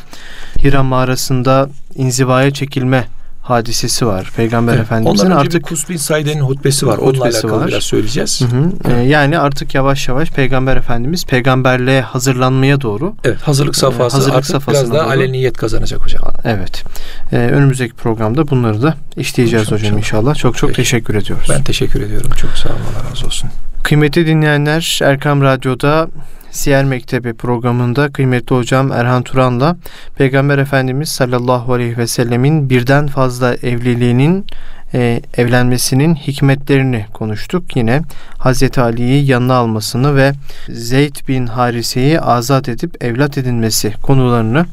Hira 0.64 0.84
mağarasında 0.84 1.70
inzivaya 1.96 2.52
çekilme 2.52 3.08
hadisesi 3.50 4.08
var. 4.08 4.32
Peygamber 4.36 4.74
Evet, 4.74 4.84
Efendimizin 4.84 5.32
artık 5.32 5.54
bir 5.54 5.62
Kus 5.70 5.90
bin 5.90 5.98
Said'in 5.98 6.40
hutbesi 6.40 6.88
var. 6.88 6.98
Onunla 6.98 7.18
Hutbesi 7.18 7.38
alakalı 7.38 7.62
var. 7.62 7.68
biraz 7.68 7.84
söyleyeceğiz. 7.84 8.42
Hı 8.42 8.46
hı. 8.46 8.72
Ee, 8.94 9.02
yani 9.02 9.40
artık 9.40 9.76
yavaş 9.76 10.08
yavaş 10.08 10.32
Peygamber 10.32 10.78
Efendimiz 10.78 11.26
peygamberliğe 11.26 12.02
hazırlanmaya 12.02 12.82
doğru 12.82 13.16
Evet 13.24 13.42
hazırlık 13.42 13.76
safhası 13.76 14.16
hazırlık 14.18 14.38
artık 14.38 14.68
biraz 14.70 14.92
daha 14.94 15.04
doğru. 15.04 15.10
aleniyet 15.10 15.58
kazanacak 15.58 16.02
hocam. 16.06 16.24
evet. 16.44 16.84
Ee, 17.32 17.38
önümüzdeki 17.38 17.94
programda 17.94 18.48
bunları 18.50 18.82
da 18.82 18.96
işleyeceğiz 19.18 19.66
İnşallah, 19.66 19.82
hocam 19.82 19.98
inşallah. 19.98 20.36
Çok 20.36 20.58
çok 20.58 20.70
Peki. 20.70 20.78
teşekkür 20.82 21.16
ediyoruz. 21.16 21.48
Ben 21.50 21.64
teşekkür 21.64 22.02
ediyorum. 22.02 22.32
Çok 22.38 22.52
sağ 22.52 22.70
olun. 22.70 22.78
Allah 22.80 23.10
razı 23.12 23.26
olsun. 23.26 23.50
Kıymetli 23.84 24.28
dinleyenler 24.28 25.00
Erkam 25.04 25.42
Radyo'da 25.42 26.08
Siyer 26.52 26.86
Mektebi 26.86 27.34
programında 27.34 28.10
kıymetli 28.10 28.56
hocam 28.56 28.92
Erhan 28.92 29.24
Turan'la 29.24 29.78
Peygamber 30.16 30.58
Efendimiz 30.58 31.10
sallallahu 31.10 31.74
aleyhi 31.74 31.98
ve 31.98 32.08
sellemin 32.08 32.70
birden 32.70 33.08
fazla 33.08 33.56
evliliğinin 33.56 34.46
e, 34.94 35.22
evlenmesinin 35.38 36.16
hikmetlerini 36.16 37.06
konuştuk. 37.14 37.76
Yine 37.76 38.02
Hazreti 38.38 38.82
Ali'yi 38.82 39.26
yanına 39.26 39.54
almasını 39.54 40.16
ve 40.16 40.34
Zeyd 40.70 41.16
bin 41.28 41.48
Harise'yi 41.48 42.22
azat 42.22 42.70
edip 42.70 43.04
evlat 43.04 43.38
edinmesi 43.38 43.94
konularını 44.02 44.66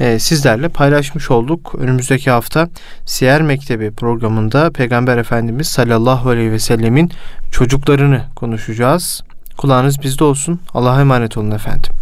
e, 0.00 0.18
sizlerle 0.18 0.68
paylaşmış 0.68 1.30
olduk. 1.30 1.74
Önümüzdeki 1.78 2.30
hafta 2.30 2.68
Siyer 3.06 3.42
Mektebi 3.42 3.90
programında 3.90 4.70
Peygamber 4.70 5.18
Efendimiz 5.18 5.68
sallallahu 5.68 6.30
aleyhi 6.30 6.52
ve 6.52 6.58
sellemin 6.58 7.12
çocuklarını 7.50 8.22
konuşacağız. 8.36 9.22
Kulağınız 9.58 10.02
bizde 10.02 10.24
olsun. 10.24 10.60
Allah'a 10.74 11.00
emanet 11.00 11.36
olun 11.36 11.50
efendim. 11.50 11.92